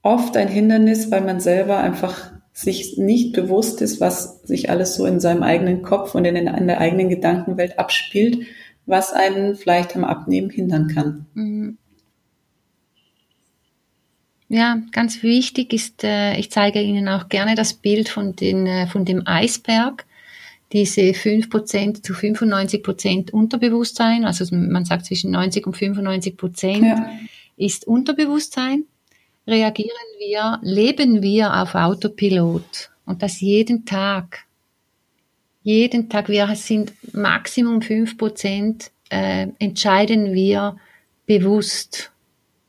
oft 0.00 0.38
ein 0.38 0.48
Hindernis, 0.48 1.10
weil 1.10 1.20
man 1.20 1.38
selber 1.38 1.76
einfach 1.76 2.30
sich 2.58 2.98
nicht 2.98 3.34
bewusst 3.34 3.80
ist, 3.82 4.00
was 4.00 4.42
sich 4.42 4.68
alles 4.68 4.96
so 4.96 5.06
in 5.06 5.20
seinem 5.20 5.44
eigenen 5.44 5.82
Kopf 5.82 6.16
und 6.16 6.24
in, 6.24 6.34
den, 6.34 6.48
in 6.48 6.66
der 6.66 6.80
eigenen 6.80 7.08
Gedankenwelt 7.08 7.78
abspielt, 7.78 8.46
was 8.84 9.12
einen 9.12 9.54
vielleicht 9.54 9.94
am 9.94 10.02
Abnehmen 10.02 10.50
hindern 10.50 10.88
kann. 10.88 11.26
Mhm. 11.34 11.78
Ja, 14.48 14.82
ganz 14.90 15.22
wichtig 15.22 15.72
ist, 15.72 16.02
äh, 16.02 16.36
ich 16.36 16.50
zeige 16.50 16.80
Ihnen 16.80 17.08
auch 17.08 17.28
gerne 17.28 17.54
das 17.54 17.74
Bild 17.74 18.08
von, 18.08 18.34
den, 18.34 18.66
äh, 18.66 18.86
von 18.88 19.04
dem 19.04 19.24
Eisberg, 19.24 20.04
diese 20.72 21.02
5% 21.02 22.02
zu 22.02 22.12
95% 22.12 23.30
Unterbewusstsein, 23.30 24.24
also 24.24 24.44
man 24.56 24.84
sagt 24.84 25.06
zwischen 25.06 25.30
90 25.30 25.64
und 25.64 25.76
95% 25.76 26.84
ja. 26.84 27.10
ist 27.56 27.86
Unterbewusstsein 27.86 28.84
reagieren 29.48 29.90
wir, 30.18 30.58
leben 30.62 31.22
wir 31.22 31.62
auf 31.62 31.74
Autopilot 31.74 32.90
und 33.06 33.22
das 33.22 33.40
jeden 33.40 33.84
Tag. 33.86 34.44
Jeden 35.62 36.08
Tag, 36.08 36.28
wir 36.28 36.54
sind 36.54 36.92
Maximum 37.12 37.82
fünf 37.82 38.16
Prozent, 38.16 38.90
äh, 39.10 39.48
entscheiden 39.58 40.32
wir 40.32 40.76
bewusst. 41.26 42.12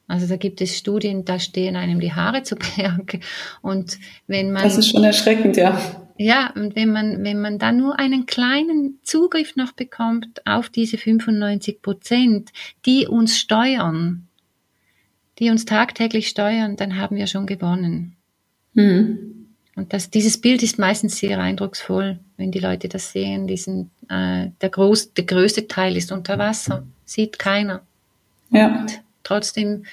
Also 0.08 0.26
da 0.26 0.38
gibt 0.38 0.60
es 0.62 0.78
Studien, 0.78 1.24
da 1.24 1.38
stehen 1.38 1.76
einem 1.76 2.00
die 2.00 2.14
Haare 2.14 2.44
zu 2.44 2.56
Berge. 2.56 3.20
Und 3.62 4.00
wenn 4.28 4.52
man. 4.52 4.64
Das 4.64 4.78
ist 4.78 4.90
schon 4.90 5.04
erschreckend, 5.04 5.56
ja. 5.58 5.80
Ja, 6.18 6.52
und 6.56 6.76
wenn 6.76 6.92
man, 6.92 7.24
wenn 7.24 7.40
man 7.40 7.60
da 7.60 7.72
nur 7.72 7.98
einen 7.98 8.26
kleinen 8.26 9.00
Zugriff 9.04 9.56
noch 9.56 9.72
bekommt 9.72 10.46
auf 10.46 10.70
diese 10.70 10.98
95 10.98 11.82
Prozent, 11.82 12.50
die 12.86 13.08
uns 13.08 13.38
steuern, 13.38 14.29
die 15.40 15.50
uns 15.50 15.66
tagtäglich 15.66 16.28
steuern, 16.28 16.76
dann 16.76 16.98
haben 16.98 17.16
wir 17.16 17.28
schon 17.28 17.46
gewonnen. 17.46 18.16
Mhm. 18.74 19.48
Und 19.76 19.94
das, 19.94 20.10
dieses 20.10 20.38
Bild 20.38 20.62
ist 20.62 20.78
meistens 20.78 21.18
sehr 21.18 21.40
eindrucksvoll, 21.40 22.20
wenn 22.36 22.52
die 22.52 22.60
Leute 22.60 22.90
das 22.90 23.14
sehen. 23.14 23.48
Diesen, 23.48 23.92
äh, 24.10 24.48
der, 24.62 24.70
groß, 24.70 25.14
der 25.14 25.24
größte 25.24 25.68
Teil 25.68 25.96
ist 25.96 26.12
unter 26.12 26.38
Wasser, 26.38 26.84
sieht 27.06 27.40
keiner. 27.40 27.82
Ja. 28.52 28.82
Und 28.82 29.02
trotzdem 29.24 29.84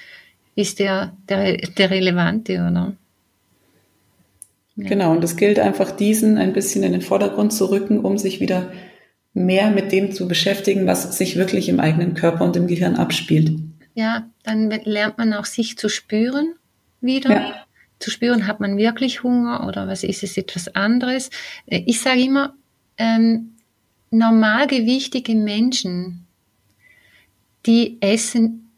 ist 0.55 0.79
der, 0.79 1.13
der, 1.29 1.55
der 1.55 1.89
relevante, 1.89 2.55
oder? 2.55 2.93
Ja. 4.75 4.89
Genau, 4.89 5.11
und 5.11 5.23
es 5.23 5.37
gilt 5.37 5.57
einfach, 5.57 5.91
diesen 5.91 6.37
ein 6.37 6.53
bisschen 6.53 6.83
in 6.83 6.91
den 6.91 7.01
Vordergrund 7.01 7.53
zu 7.53 7.65
rücken, 7.65 7.99
um 7.99 8.17
sich 8.17 8.41
wieder 8.41 8.71
mehr 9.33 9.71
mit 9.71 9.91
dem 9.91 10.11
zu 10.11 10.27
beschäftigen, 10.27 10.85
was 10.85 11.17
sich 11.17 11.37
wirklich 11.37 11.69
im 11.69 11.79
eigenen 11.79 12.13
Körper 12.13 12.43
und 12.43 12.55
im 12.55 12.67
Gehirn 12.67 12.95
abspielt. 12.95 13.57
Ja, 13.97 14.29
dann 14.43 14.69
lernt 14.69 15.17
man 15.17 15.33
auch 15.33 15.45
sich 15.45 15.75
zu 15.75 15.89
spüren 15.89 16.53
wieder. 17.01 17.31
Ja. 17.31 17.65
Zu 17.97 18.11
spüren, 18.11 18.45
hat 18.45 18.59
man 18.59 18.77
wirklich 18.77 19.23
Hunger 19.23 19.67
oder 19.67 19.87
was 19.87 20.03
ist 20.03 20.21
es 20.21 20.37
etwas 20.37 20.67
anderes? 20.75 21.31
Äh, 21.65 21.81
ich 21.87 21.99
sage 21.99 22.21
immer, 22.21 22.53
ähm, 22.99 23.55
normalgewichtige 24.11 25.33
Menschen, 25.33 26.27
die 27.65 27.97
essen 27.99 28.69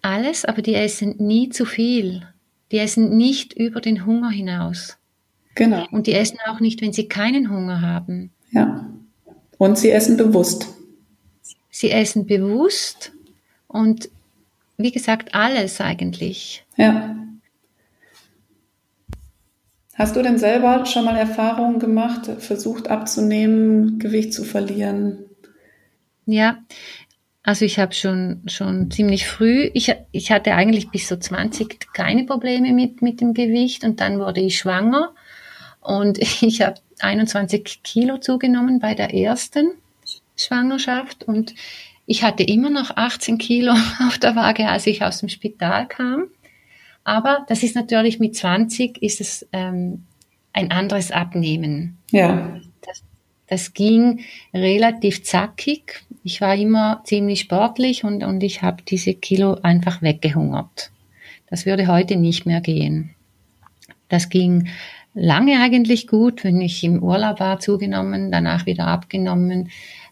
alles, 0.00 0.46
aber 0.46 0.62
die 0.62 0.74
essen 0.74 1.16
nie 1.18 1.50
zu 1.50 1.66
viel. 1.66 2.26
Die 2.72 2.78
essen 2.78 3.18
nicht 3.18 3.52
über 3.52 3.82
den 3.82 4.06
Hunger 4.06 4.30
hinaus. 4.30 4.96
Genau. 5.56 5.86
Und 5.90 6.06
die 6.06 6.14
essen 6.14 6.38
auch 6.46 6.60
nicht, 6.60 6.80
wenn 6.80 6.94
sie 6.94 7.06
keinen 7.06 7.50
Hunger 7.50 7.82
haben. 7.82 8.30
Ja. 8.50 8.90
Und 9.58 9.76
sie 9.76 9.90
essen 9.90 10.16
bewusst. 10.16 10.68
Sie 11.68 11.90
essen 11.90 12.24
bewusst 12.24 13.12
und 13.68 14.08
wie 14.76 14.92
gesagt, 14.92 15.34
alles 15.34 15.80
eigentlich. 15.80 16.64
Ja. 16.76 17.16
Hast 19.94 20.16
du 20.16 20.22
denn 20.22 20.38
selber 20.38 20.86
schon 20.86 21.04
mal 21.04 21.16
Erfahrungen 21.16 21.78
gemacht, 21.78 22.28
versucht 22.38 22.88
abzunehmen, 22.88 23.98
Gewicht 24.00 24.32
zu 24.32 24.42
verlieren? 24.42 25.24
Ja, 26.26 26.58
also 27.44 27.64
ich 27.64 27.78
habe 27.78 27.92
schon, 27.92 28.42
schon 28.46 28.90
ziemlich 28.90 29.28
früh, 29.28 29.70
ich, 29.74 29.94
ich 30.10 30.32
hatte 30.32 30.54
eigentlich 30.54 30.90
bis 30.90 31.06
so 31.08 31.16
20 31.16 31.92
keine 31.92 32.24
Probleme 32.24 32.72
mit, 32.72 33.02
mit 33.02 33.20
dem 33.20 33.34
Gewicht 33.34 33.84
und 33.84 34.00
dann 34.00 34.18
wurde 34.18 34.40
ich 34.40 34.58
schwanger 34.58 35.14
und 35.80 36.18
ich 36.42 36.62
habe 36.62 36.80
21 36.98 37.82
Kilo 37.84 38.18
zugenommen 38.18 38.80
bei 38.80 38.94
der 38.94 39.14
ersten 39.14 39.72
Schwangerschaft 40.36 41.24
und 41.24 41.54
ich 42.06 42.22
hatte 42.22 42.42
immer 42.42 42.70
noch 42.70 42.96
18 42.96 43.38
Kilo 43.38 43.72
auf 44.06 44.18
der 44.18 44.36
Waage, 44.36 44.68
als 44.68 44.86
ich 44.86 45.02
aus 45.02 45.20
dem 45.20 45.28
Spital 45.28 45.86
kam. 45.86 46.24
Aber 47.04 47.44
das 47.48 47.62
ist 47.62 47.74
natürlich 47.74 48.18
mit 48.18 48.34
20 48.34 49.02
ist 49.02 49.20
es 49.20 49.46
ähm, 49.52 50.04
ein 50.52 50.70
anderes 50.70 51.10
Abnehmen. 51.10 51.98
Ja. 52.10 52.60
Das, 52.80 53.02
das 53.46 53.74
ging 53.74 54.20
relativ 54.54 55.22
zackig. 55.22 56.02
Ich 56.22 56.40
war 56.40 56.54
immer 56.54 57.02
ziemlich 57.04 57.40
sportlich 57.40 58.04
und, 58.04 58.24
und 58.24 58.42
ich 58.42 58.62
habe 58.62 58.82
diese 58.82 59.12
Kilo 59.12 59.58
einfach 59.62 60.00
weggehungert. 60.00 60.90
Das 61.50 61.66
würde 61.66 61.86
heute 61.88 62.16
nicht 62.16 62.46
mehr 62.46 62.62
gehen. 62.62 63.14
Das 64.08 64.30
ging 64.30 64.68
lange 65.12 65.60
eigentlich 65.60 66.06
gut, 66.06 66.42
wenn 66.42 66.60
ich 66.60 66.82
im 66.84 67.02
Urlaub 67.02 67.40
war, 67.40 67.60
zugenommen, 67.60 68.32
danach 68.32 68.64
wieder 68.64 68.86
abgenommen. 68.86 69.70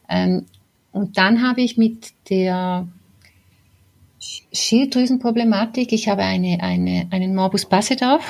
Ähm, 0.08 0.44
und 0.92 1.16
dann 1.18 1.42
habe 1.42 1.62
ich 1.62 1.76
mit 1.76 2.12
der 2.28 2.86
Schilddrüsenproblematik, 4.52 5.92
ich 5.92 6.08
habe 6.08 6.22
eine, 6.22 6.58
eine, 6.60 7.08
einen 7.10 7.34
Morbus 7.34 7.66
Basedow, 7.66 8.20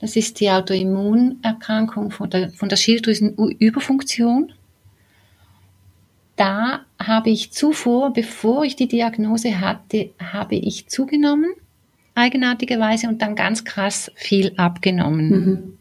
das 0.00 0.16
ist 0.16 0.40
die 0.40 0.50
Autoimmunerkrankung 0.50 2.10
von 2.10 2.30
der, 2.30 2.50
von 2.50 2.68
der 2.68 2.76
Schilddrüsenüberfunktion. 2.76 4.52
Da 6.36 6.86
habe 6.98 7.30
ich 7.30 7.52
zuvor, 7.52 8.12
bevor 8.12 8.64
ich 8.64 8.74
die 8.74 8.88
Diagnose 8.88 9.60
hatte, 9.60 10.10
habe 10.18 10.56
ich 10.56 10.88
zugenommen, 10.88 11.52
eigenartigerweise, 12.14 13.08
und 13.08 13.22
dann 13.22 13.36
ganz 13.36 13.64
krass 13.64 14.10
viel 14.14 14.54
abgenommen. 14.56 15.28
Mhm. 15.28 15.78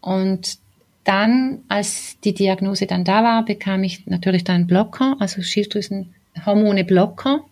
Und 0.00 0.58
dann, 1.04 1.60
als 1.68 2.18
die 2.24 2.34
Diagnose 2.34 2.86
dann 2.86 3.04
da 3.04 3.22
war, 3.22 3.44
bekam 3.44 3.84
ich 3.84 4.06
natürlich 4.06 4.44
dann 4.44 4.66
Blocker, 4.66 5.16
also 5.20 5.42
Schilddrüsenhormone 5.42 6.84
Blocker. 6.84 7.44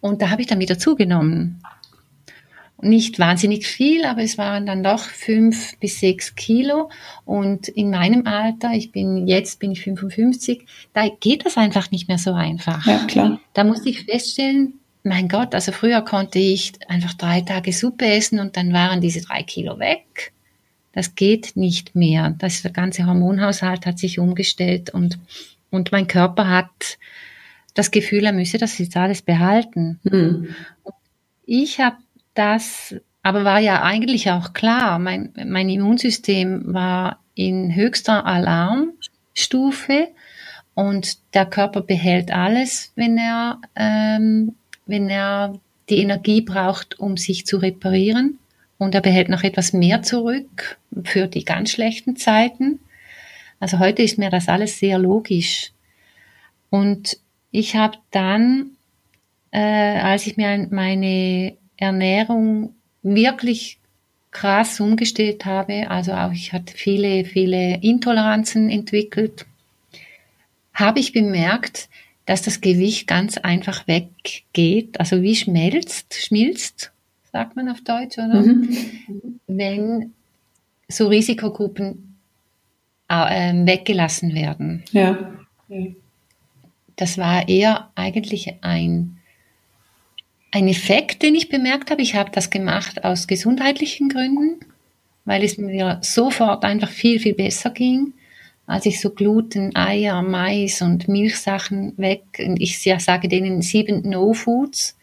Und 0.00 0.22
da 0.22 0.30
habe 0.30 0.42
ich 0.42 0.48
dann 0.48 0.60
wieder 0.60 0.78
zugenommen. 0.78 1.62
Nicht 2.82 3.18
wahnsinnig 3.18 3.66
viel, 3.66 4.06
aber 4.06 4.22
es 4.22 4.38
waren 4.38 4.64
dann 4.64 4.82
doch 4.82 5.00
fünf 5.00 5.76
bis 5.78 6.00
sechs 6.00 6.34
Kilo. 6.34 6.90
Und 7.26 7.68
in 7.68 7.90
meinem 7.90 8.26
Alter, 8.26 8.72
ich 8.72 8.90
bin 8.90 9.26
jetzt 9.26 9.58
bin 9.58 9.72
ich 9.72 9.82
55, 9.82 10.64
da 10.94 11.08
geht 11.20 11.44
das 11.44 11.58
einfach 11.58 11.90
nicht 11.90 12.08
mehr 12.08 12.16
so 12.16 12.32
einfach. 12.32 12.86
Ja, 12.86 13.04
klar. 13.06 13.40
Da 13.52 13.64
musste 13.64 13.90
ich 13.90 14.04
feststellen, 14.04 14.80
mein 15.02 15.28
Gott, 15.28 15.54
also 15.54 15.72
früher 15.72 16.02
konnte 16.02 16.38
ich 16.38 16.72
einfach 16.88 17.14
drei 17.14 17.42
Tage 17.42 17.72
Suppe 17.72 18.06
essen 18.06 18.38
und 18.38 18.56
dann 18.56 18.72
waren 18.72 19.00
diese 19.00 19.22
drei 19.22 19.42
Kilo 19.42 19.78
weg. 19.78 20.32
Das 20.92 21.14
geht 21.14 21.52
nicht 21.54 21.94
mehr. 21.94 22.34
Das, 22.38 22.62
der 22.62 22.72
ganze 22.72 23.06
Hormonhaushalt 23.06 23.86
hat 23.86 23.98
sich 23.98 24.18
umgestellt 24.18 24.90
und, 24.90 25.18
und 25.70 25.92
mein 25.92 26.06
Körper 26.06 26.48
hat 26.48 26.98
das 27.74 27.90
Gefühl, 27.90 28.24
er 28.24 28.32
müsse 28.32 28.58
das 28.58 28.78
jetzt 28.78 28.96
alles 28.96 29.22
behalten. 29.22 30.00
Mhm. 30.02 30.54
Ich 31.46 31.80
habe 31.80 31.96
das, 32.34 32.94
aber 33.22 33.44
war 33.44 33.60
ja 33.60 33.82
eigentlich 33.82 34.30
auch 34.30 34.52
klar, 34.52 34.98
mein, 34.98 35.32
mein 35.46 35.68
Immunsystem 35.68 36.62
war 36.72 37.20
in 37.34 37.74
höchster 37.74 38.26
Alarmstufe 38.26 40.08
und 40.74 41.18
der 41.34 41.46
Körper 41.46 41.82
behält 41.82 42.32
alles, 42.32 42.92
wenn 42.96 43.16
er, 43.16 43.60
ähm, 43.76 44.56
wenn 44.86 45.08
er 45.08 45.54
die 45.88 45.98
Energie 45.98 46.40
braucht, 46.40 46.98
um 46.98 47.16
sich 47.16 47.46
zu 47.46 47.58
reparieren 47.58 48.38
und 48.80 48.94
er 48.94 49.02
behält 49.02 49.28
noch 49.28 49.44
etwas 49.44 49.74
mehr 49.74 50.00
zurück 50.00 50.78
für 51.04 51.26
die 51.26 51.44
ganz 51.44 51.70
schlechten 51.70 52.16
Zeiten. 52.16 52.80
Also 53.60 53.78
heute 53.78 54.02
ist 54.02 54.16
mir 54.16 54.30
das 54.30 54.48
alles 54.48 54.78
sehr 54.78 54.98
logisch. 54.98 55.72
Und 56.70 57.18
ich 57.50 57.76
habe 57.76 57.98
dann, 58.10 58.70
äh, 59.50 59.58
als 59.58 60.26
ich 60.26 60.38
mir 60.38 60.66
meine 60.70 61.58
Ernährung 61.76 62.74
wirklich 63.02 63.78
krass 64.30 64.80
umgestellt 64.80 65.44
habe, 65.44 65.90
also 65.90 66.12
auch 66.12 66.32
ich 66.32 66.54
hatte 66.54 66.72
viele, 66.74 67.26
viele 67.26 67.82
Intoleranzen 67.82 68.70
entwickelt, 68.70 69.44
habe 70.72 71.00
ich 71.00 71.12
bemerkt, 71.12 71.90
dass 72.24 72.40
das 72.40 72.62
Gewicht 72.62 73.06
ganz 73.06 73.36
einfach 73.36 73.86
weggeht, 73.86 74.98
also 74.98 75.20
wie 75.20 75.36
schmelzt, 75.36 76.14
schmilzt 76.14 76.92
sagt 77.32 77.56
man 77.56 77.68
auf 77.68 77.80
Deutsch, 77.82 78.18
oder? 78.18 78.42
Mhm. 78.42 79.40
Wenn 79.46 80.12
so 80.88 81.08
Risikogruppen 81.08 82.16
äh, 83.08 83.52
weggelassen 83.66 84.34
werden. 84.34 84.84
Ja. 84.92 85.18
Das 86.96 87.18
war 87.18 87.48
eher 87.48 87.90
eigentlich 87.94 88.54
ein, 88.60 89.18
ein 90.50 90.68
Effekt, 90.68 91.22
den 91.22 91.34
ich 91.34 91.48
bemerkt 91.48 91.90
habe. 91.90 92.02
Ich 92.02 92.14
habe 92.14 92.30
das 92.32 92.50
gemacht 92.50 93.04
aus 93.04 93.26
gesundheitlichen 93.26 94.08
Gründen, 94.08 94.60
weil 95.24 95.44
es 95.44 95.58
mir 95.58 95.98
sofort 96.02 96.64
einfach 96.64 96.90
viel, 96.90 97.20
viel 97.20 97.34
besser 97.34 97.70
ging 97.70 98.12
als 98.70 98.86
ich 98.86 99.00
so 99.00 99.10
Gluten, 99.10 99.74
Eier, 99.74 100.22
Mais 100.22 100.80
und 100.80 101.08
Milchsachen 101.08 101.92
weg, 101.98 102.22
ich 102.38 102.80
sage 102.80 103.26
denen 103.26 103.62
sieben 103.62 104.08
No-Foods, 104.08 104.96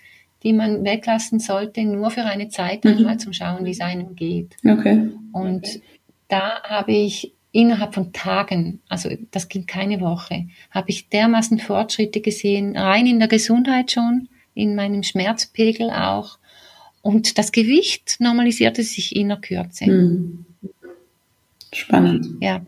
die 0.43 0.54
man 0.54 0.84
weglassen 0.84 1.39
sollte, 1.39 1.84
nur 1.84 2.12
für 2.12 2.23
eine 2.23 2.50
Zeit 2.50 2.86
mhm. 2.86 2.91
einmal 2.91 3.17
zum 3.19 3.34
Schauen, 3.34 3.65
wie 3.65 3.71
es 3.71 3.82
einem 3.82 4.15
geht. 4.15 4.56
Okay. 4.65 5.10
Und 5.32 5.65
okay. 5.65 5.82
da 6.28 6.62
habe 6.63 6.93
ich 6.93 7.34
innerhalb 7.52 7.95
von 7.95 8.13
Tagen, 8.13 8.82
also 8.88 9.10
das 9.32 9.47
ging 9.47 9.65
keine 9.65 10.00
Woche, 10.00 10.47
habe 10.71 10.89
ich 10.89 11.10
dermaßen 11.10 11.60
Fortschritte 11.60 12.21
gesehen, 12.21 12.78
rein 12.78 13.08
in 13.08 13.19
der 13.19 13.28
Gesundheit 13.28 13.91
schon, 13.91 14.30
in 14.54 14.76
meinem 14.76 15.04
Schmerzpegel 15.04 15.89
auch. 15.89 16.38
Und 17.02 17.38
das 17.38 17.52
Gewicht 17.52 18.17
normalisierte 18.19 18.83
sich 18.83 19.15
in 19.15 19.29
der 19.29 19.38
Kürze. 19.38 19.85
Mhm. 19.85 20.46
Spannend. 21.73 22.27
Ja. 22.42 22.62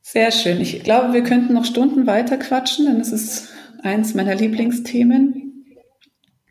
Sehr 0.00 0.30
schön. 0.30 0.60
Ich 0.60 0.82
glaube, 0.82 1.12
wir 1.12 1.22
könnten 1.22 1.54
noch 1.54 1.64
Stunden 1.64 2.06
weiter 2.06 2.36
quatschen, 2.36 2.86
denn 2.86 3.00
es 3.00 3.12
ist 3.12 3.48
eins 3.82 4.14
meiner 4.14 4.34
Lieblingsthemen. 4.34 5.41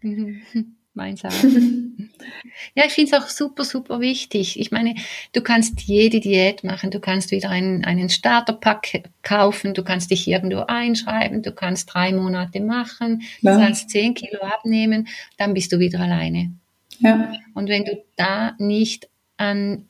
Meins 0.93 1.23
auch. 1.25 1.31
ja, 2.75 2.83
ich 2.85 2.91
finde 2.91 3.15
es 3.15 3.21
auch 3.21 3.27
super, 3.29 3.63
super 3.63 4.01
wichtig. 4.01 4.59
Ich 4.59 4.71
meine, 4.71 4.95
du 5.31 5.41
kannst 5.41 5.81
jede 5.83 6.19
Diät 6.19 6.65
machen, 6.65 6.91
du 6.91 6.99
kannst 6.99 7.31
wieder 7.31 7.49
einen, 7.49 7.85
einen 7.85 8.09
Starterpack 8.09 9.03
kaufen, 9.23 9.73
du 9.73 9.83
kannst 9.83 10.11
dich 10.11 10.27
irgendwo 10.27 10.65
einschreiben, 10.67 11.43
du 11.43 11.53
kannst 11.53 11.93
drei 11.93 12.11
Monate 12.11 12.59
machen, 12.59 13.21
ja. 13.39 13.53
du 13.53 13.63
kannst 13.63 13.89
zehn 13.89 14.15
Kilo 14.15 14.41
abnehmen, 14.41 15.07
dann 15.37 15.53
bist 15.53 15.71
du 15.71 15.79
wieder 15.79 16.01
alleine. 16.01 16.53
Ja. 16.99 17.31
Und 17.53 17.69
wenn 17.69 17.85
du 17.85 18.03
da 18.17 18.55
nicht 18.59 19.09
an 19.37 19.87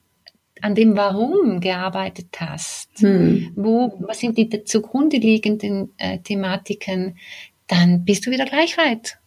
an 0.63 0.75
dem 0.75 0.95
Warum 0.95 1.59
gearbeitet 1.59 2.39
hast, 2.39 2.99
hm. 2.99 3.51
wo, 3.55 3.97
was 4.01 4.19
sind 4.19 4.37
die 4.37 4.63
zugrunde 4.63 5.17
liegenden 5.17 5.91
äh, 5.97 6.19
Thematiken, 6.19 7.17
dann 7.65 8.05
bist 8.05 8.27
du 8.27 8.31
wieder 8.31 8.45
gleich 8.45 8.77
weit. 8.77 9.17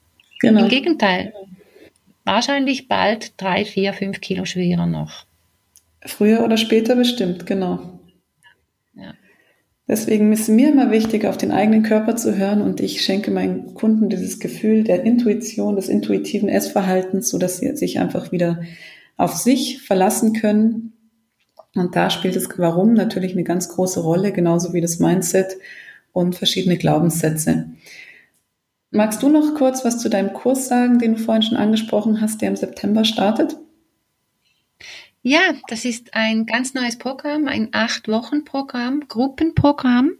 Genau. 0.41 0.63
Im 0.63 0.69
Gegenteil. 0.69 1.33
Wahrscheinlich 2.25 2.89
bald 2.89 3.41
drei, 3.41 3.65
vier, 3.65 3.93
fünf 3.93 4.21
Kilo 4.21 4.45
schwerer 4.45 4.87
noch. 4.87 5.27
Früher 6.07 6.43
oder 6.45 6.57
später 6.57 6.97
bestimmt, 6.97 7.47
genau. 7.47 8.01
Ja. 8.95 9.15
Deswegen 9.87 10.33
ist 10.33 10.49
mir 10.49 10.71
immer 10.71 10.91
wichtig, 10.91 11.27
auf 11.27 11.37
den 11.37 11.51
eigenen 11.51 11.83
Körper 11.83 12.17
zu 12.17 12.37
hören 12.37 12.63
und 12.63 12.81
ich 12.81 13.03
schenke 13.03 13.31
meinen 13.31 13.75
Kunden 13.75 14.09
dieses 14.09 14.41
Gefühl 14.41 14.85
der 14.85 15.03
Intuition, 15.05 15.77
des 15.77 15.89
intuitiven 15.89 16.49
Essverhaltens, 16.49 17.29
so 17.29 17.39
dass 17.39 17.59
sie 17.59 17.77
sich 17.77 17.99
einfach 17.99 18.33
wieder 18.33 18.63
auf 19.17 19.35
sich 19.35 19.83
verlassen 19.83 20.33
können. 20.33 20.93
Und 21.75 21.97
da 21.97 22.09
spielt 22.09 22.37
das 22.37 22.49
Warum 22.57 22.95
natürlich 22.95 23.33
eine 23.33 23.45
ganz 23.45 23.69
große 23.69 24.01
Rolle, 24.01 24.33
genauso 24.33 24.73
wie 24.73 24.81
das 24.81 25.01
Mindset 25.01 25.57
und 26.13 26.37
verschiedene 26.37 26.79
Glaubenssätze. 26.79 27.67
Magst 28.95 29.25
du 29.25 29.29
noch 29.29 29.57
kurz 29.57 29.85
was 29.85 29.99
zu 29.99 30.09
deinem 30.09 30.33
Kurs 30.33 30.69
sagen, 30.69 31.01
den 31.01 31.17
du 31.17 31.19
vorhin 31.21 31.43
schon 31.43 31.57
angesprochen 31.57 32.21
hast, 32.21 32.41
der 32.41 32.51
im 32.51 32.57
September 32.57 33.05
startet? 33.05 33.57
Ja, 35.21 35.41
das 35.67 35.85
ist 35.85 36.15
ein 36.15 36.47
ganz 36.47 36.75
neues 36.75 36.97
Programm, 36.97 37.49
ein 37.49 37.71
Acht-Wochen-Programm, 37.73 39.09
Gruppenprogramm. 39.09 40.13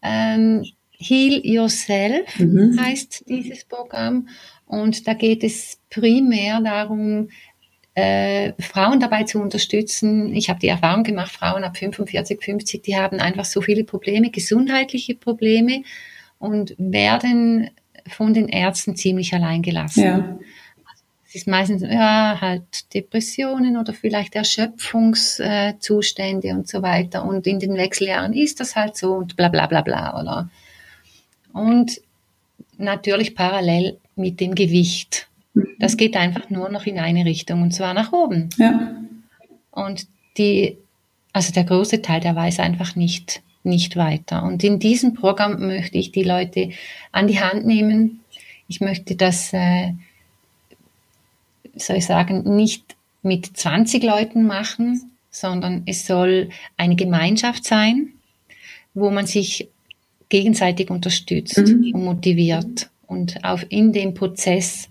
Ähm, 0.00 0.64
Heal 0.92 1.42
Yourself 1.44 2.38
mhm. 2.38 2.80
heißt 2.80 3.28
dieses 3.28 3.66
Programm. 3.66 4.28
Und 4.64 5.06
da 5.06 5.12
geht 5.12 5.44
es 5.44 5.78
primär 5.90 6.62
darum, 6.62 7.28
äh, 7.94 8.54
Frauen 8.58 9.00
dabei 9.00 9.24
zu 9.24 9.38
unterstützen. 9.38 10.34
Ich 10.34 10.48
habe 10.48 10.60
die 10.60 10.68
Erfahrung 10.68 11.02
gemacht, 11.02 11.30
Frauen 11.30 11.62
ab 11.62 11.76
45, 11.76 12.42
50, 12.42 12.82
die 12.82 12.96
haben 12.96 13.20
einfach 13.20 13.44
so 13.44 13.60
viele 13.60 13.84
Probleme, 13.84 14.30
gesundheitliche 14.30 15.14
Probleme 15.14 15.82
und 16.38 16.74
werden 16.78 17.70
von 18.08 18.34
den 18.34 18.48
Ärzten 18.48 18.96
ziemlich 18.96 19.32
allein 19.34 19.62
gelassen. 19.62 20.04
Ja. 20.04 20.38
Es 21.26 21.36
ist 21.36 21.46
meistens 21.48 21.82
ja 21.82 22.38
halt 22.40 22.92
Depressionen 22.92 23.78
oder 23.78 23.94
vielleicht 23.94 24.34
Erschöpfungszustände 24.34 26.50
und 26.50 26.68
so 26.68 26.82
weiter. 26.82 27.24
Und 27.24 27.46
in 27.46 27.58
den 27.58 27.74
Wechseljahren 27.74 28.34
ist 28.34 28.60
das 28.60 28.76
halt 28.76 28.98
so 28.98 29.14
und 29.14 29.34
bla 29.36 29.48
bla 29.48 29.66
bla 29.66 29.80
bla, 29.80 30.20
oder? 30.20 30.50
Und 31.54 32.02
natürlich 32.76 33.34
parallel 33.34 33.96
mit 34.14 34.40
dem 34.40 34.54
Gewicht. 34.54 35.26
Das 35.78 35.96
geht 35.96 36.16
einfach 36.16 36.50
nur 36.50 36.68
noch 36.68 36.84
in 36.84 36.98
eine 36.98 37.24
Richtung 37.24 37.62
und 37.62 37.72
zwar 37.72 37.94
nach 37.94 38.12
oben. 38.12 38.50
Ja. 38.58 38.94
Und 39.70 40.06
die, 40.36 40.76
also 41.32 41.50
der 41.52 41.64
große 41.64 42.02
Teil, 42.02 42.20
der 42.20 42.36
weiß 42.36 42.60
einfach 42.60 42.94
nicht, 42.94 43.40
nicht 43.64 43.96
weiter. 43.96 44.42
Und 44.42 44.64
in 44.64 44.78
diesem 44.78 45.14
Programm 45.14 45.66
möchte 45.66 45.98
ich 45.98 46.12
die 46.12 46.24
Leute 46.24 46.70
an 47.12 47.28
die 47.28 47.40
Hand 47.40 47.64
nehmen. 47.66 48.20
Ich 48.68 48.80
möchte 48.80 49.14
das 49.14 49.52
äh, 49.52 49.92
soll 51.76 51.96
ich 51.96 52.06
sagen, 52.06 52.56
nicht 52.56 52.96
mit 53.22 53.56
20 53.56 54.02
Leuten 54.02 54.46
machen, 54.46 55.12
sondern 55.30 55.82
es 55.86 56.06
soll 56.06 56.50
eine 56.76 56.96
Gemeinschaft 56.96 57.64
sein, 57.64 58.12
wo 58.94 59.10
man 59.10 59.26
sich 59.26 59.68
gegenseitig 60.28 60.90
unterstützt 60.90 61.58
mhm. 61.58 61.94
und 61.94 62.04
motiviert 62.04 62.90
und 63.06 63.42
auch 63.44 63.62
in 63.68 63.92
dem 63.92 64.14
Prozess 64.14 64.88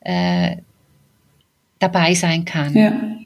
äh, 0.00 0.56
dabei 1.78 2.14
sein 2.14 2.44
kann. 2.44 2.74
Ja. 2.74 3.18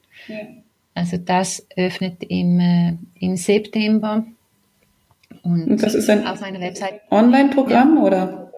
Also 0.95 1.17
das 1.17 1.67
öffnet 1.77 2.25
im, 2.25 2.61
äh, 2.61 2.97
im 3.21 3.37
September. 3.37 4.27
Und, 5.43 5.69
und 5.69 5.83
das 5.83 5.95
ist 5.95 6.09
ein 6.11 6.27
auf 6.27 6.41
meiner 6.41 6.61
Website. 6.61 7.01
Online-Programm 7.11 7.97
ja. 7.97 8.03
oder? 8.03 8.53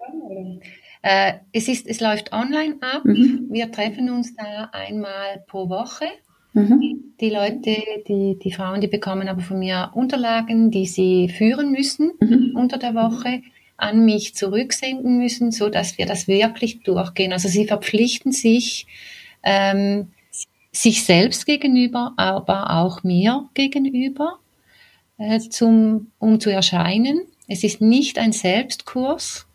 Äh, 1.02 1.34
es, 1.52 1.68
ist, 1.68 1.86
es 1.86 2.00
läuft 2.00 2.32
online 2.32 2.76
ab. 2.80 3.04
Mhm. 3.04 3.48
Wir 3.50 3.70
treffen 3.72 4.10
uns 4.10 4.34
da 4.36 4.70
einmal 4.72 5.44
pro 5.46 5.68
Woche. 5.68 6.06
Mhm. 6.52 7.14
Die 7.20 7.30
Leute, 7.30 7.76
die, 8.08 8.38
die 8.42 8.52
Frauen, 8.52 8.80
die 8.80 8.88
bekommen 8.88 9.28
aber 9.28 9.40
von 9.40 9.58
mir 9.58 9.90
Unterlagen, 9.94 10.70
die 10.70 10.86
sie 10.86 11.28
führen 11.28 11.70
müssen 11.70 12.12
mhm. 12.20 12.52
unter 12.54 12.78
der 12.78 12.94
Woche, 12.94 13.42
an 13.76 14.04
mich 14.04 14.34
zurücksenden 14.34 15.18
müssen, 15.18 15.52
so 15.52 15.70
dass 15.70 15.96
wir 15.96 16.06
das 16.06 16.28
wirklich 16.28 16.82
durchgehen. 16.82 17.32
Also 17.32 17.48
sie 17.48 17.66
verpflichten 17.66 18.32
sich, 18.32 18.86
ähm, 19.42 20.08
sich 20.72 21.04
selbst 21.04 21.46
gegenüber, 21.46 22.12
aber 22.16 22.70
auch 22.70 23.02
mir 23.02 23.48
gegenüber, 23.54 24.38
äh, 25.20 25.38
zum, 25.38 26.08
um 26.18 26.40
zu 26.40 26.50
erscheinen. 26.50 27.20
Es 27.46 27.62
ist 27.62 27.80
nicht 27.80 28.18
ein 28.18 28.32
Selbstkurs, 28.32 29.46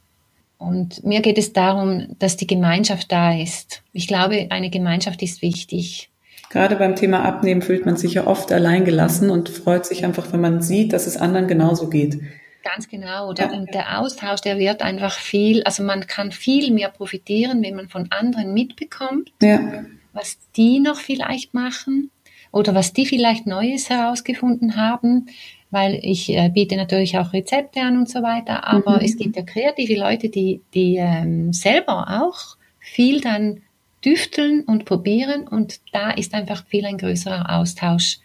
und 0.57 1.03
mir 1.03 1.21
geht 1.21 1.37
es 1.37 1.53
darum, 1.53 2.15
dass 2.19 2.37
die 2.37 2.47
Gemeinschaft 2.47 3.11
da 3.11 3.37
ist. 3.37 3.83
Ich 3.93 4.07
glaube, 4.07 4.47
eine 4.49 4.69
Gemeinschaft 4.69 5.21
ist 5.21 5.41
wichtig. 5.41 6.09
Gerade 6.49 6.75
beim 6.77 6.95
Thema 6.95 7.23
Abnehmen 7.23 7.61
fühlt 7.61 7.85
man 7.85 7.97
sich 7.97 8.13
ja 8.13 8.27
oft 8.27 8.51
alleingelassen 8.51 9.29
und 9.29 9.49
freut 9.49 9.85
sich 9.85 10.05
einfach, 10.05 10.31
wenn 10.31 10.41
man 10.41 10.61
sieht, 10.61 10.93
dass 10.93 11.07
es 11.07 11.17
anderen 11.17 11.47
genauso 11.47 11.89
geht. 11.89 12.19
Ganz 12.63 12.87
genau. 12.87 13.33
Der, 13.33 13.53
und 13.53 13.73
der 13.73 13.99
Austausch, 13.99 14.41
der 14.41 14.57
wird 14.57 14.81
einfach 14.81 15.19
viel, 15.19 15.63
also 15.63 15.83
man 15.83 16.07
kann 16.07 16.31
viel 16.31 16.71
mehr 16.71 16.89
profitieren, 16.89 17.61
wenn 17.61 17.75
man 17.75 17.89
von 17.89 18.07
anderen 18.11 18.53
mitbekommt, 18.53 19.33
ja. 19.41 19.85
was 20.13 20.37
die 20.55 20.79
noch 20.79 20.97
vielleicht 20.97 21.53
machen 21.53 22.09
oder 22.51 22.73
was 22.73 22.93
die 22.93 23.05
vielleicht 23.05 23.45
Neues 23.45 23.89
herausgefunden 23.89 24.77
haben 24.77 25.27
weil 25.71 25.99
ich 26.01 26.29
äh, 26.29 26.49
biete 26.49 26.75
natürlich 26.77 27.17
auch 27.17 27.33
Rezepte 27.33 27.81
an 27.81 27.97
und 27.97 28.09
so 28.09 28.21
weiter, 28.21 28.67
aber 28.67 28.97
mhm. 28.97 29.05
es 29.05 29.17
gibt 29.17 29.35
ja 29.35 29.43
kreative 29.43 29.99
Leute, 29.99 30.29
die, 30.29 30.61
die 30.73 30.97
ähm, 30.97 31.53
selber 31.53 32.21
auch 32.21 32.57
viel 32.79 33.21
dann 33.21 33.61
düfteln 34.03 34.61
und 34.61 34.85
probieren 34.85 35.47
und 35.47 35.79
da 35.91 36.11
ist 36.11 36.33
einfach 36.33 36.65
viel 36.67 36.85
ein 36.85 36.97
größerer 36.97 37.57
Austausch 37.57 38.19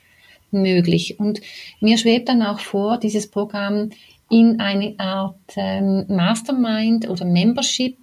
möglich. 0.50 1.18
Und 1.18 1.40
mir 1.80 1.96
schwebt 1.96 2.28
dann 2.28 2.42
auch 2.42 2.60
vor, 2.60 2.98
dieses 2.98 3.30
Programm 3.30 3.90
in 4.28 4.60
eine 4.60 4.94
Art 4.98 5.36
ähm, 5.56 6.04
Mastermind 6.08 7.08
oder 7.08 7.24
Membership 7.24 7.96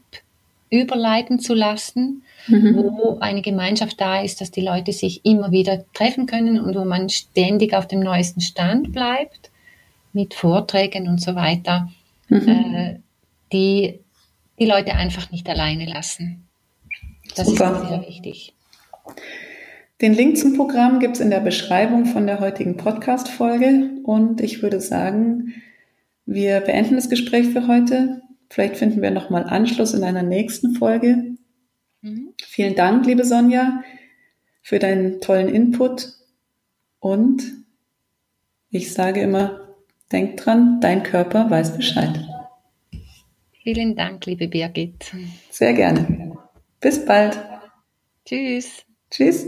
überleiten 0.69 1.39
zu 1.39 1.53
lassen, 1.53 2.23
mhm. 2.47 2.75
wo 2.75 3.17
eine 3.19 3.41
Gemeinschaft 3.41 3.99
da 3.99 4.21
ist, 4.21 4.41
dass 4.41 4.51
die 4.51 4.61
Leute 4.61 4.93
sich 4.93 5.25
immer 5.25 5.51
wieder 5.51 5.83
treffen 5.93 6.25
können 6.25 6.59
und 6.59 6.75
wo 6.75 6.85
man 6.85 7.09
ständig 7.09 7.73
auf 7.73 7.87
dem 7.87 7.99
neuesten 7.99 8.41
Stand 8.41 8.91
bleibt 8.91 9.51
mit 10.13 10.33
Vorträgen 10.33 11.07
und 11.07 11.21
so 11.21 11.35
weiter, 11.35 11.89
mhm. 12.29 12.47
äh, 12.47 12.99
die 13.51 13.99
die 14.59 14.65
Leute 14.65 14.95
einfach 14.95 15.31
nicht 15.31 15.47
alleine 15.49 15.85
lassen. 15.85 16.47
Das 17.35 17.47
Super. 17.47 17.81
ist 17.81 17.89
sehr 17.89 18.07
wichtig. 18.07 18.53
Den 20.01 20.13
Link 20.13 20.37
zum 20.37 20.55
Programm 20.55 20.99
gibt 20.99 21.15
es 21.15 21.21
in 21.21 21.29
der 21.29 21.39
Beschreibung 21.39 22.05
von 22.05 22.27
der 22.27 22.39
heutigen 22.39 22.77
Podcast-Folge 22.77 23.89
und 24.03 24.41
ich 24.41 24.61
würde 24.61 24.79
sagen, 24.79 25.53
wir 26.25 26.59
beenden 26.61 26.95
das 26.95 27.09
Gespräch 27.09 27.47
für 27.47 27.67
heute. 27.67 28.21
Vielleicht 28.49 28.77
finden 28.77 29.01
wir 29.01 29.11
nochmal 29.11 29.43
Anschluss 29.43 29.93
in 29.93 30.03
einer 30.03 30.23
nächsten 30.23 30.75
Folge. 30.75 31.26
Mhm. 32.01 32.33
Vielen 32.41 32.75
Dank, 32.75 33.05
liebe 33.05 33.25
Sonja, 33.25 33.83
für 34.61 34.79
deinen 34.79 35.21
tollen 35.21 35.49
Input. 35.49 36.13
Und 36.99 37.43
ich 38.69 38.93
sage 38.93 39.21
immer, 39.21 39.75
denk 40.11 40.37
dran, 40.37 40.79
dein 40.81 41.03
Körper 41.03 41.49
weiß 41.49 41.75
Bescheid. 41.77 42.19
Vielen 43.63 43.95
Dank, 43.95 44.25
liebe 44.25 44.47
Birgit. 44.47 45.11
Sehr 45.49 45.73
gerne. 45.73 46.37
Bis 46.79 47.03
bald. 47.03 47.37
Tschüss. 48.25 48.85
Tschüss. 49.09 49.47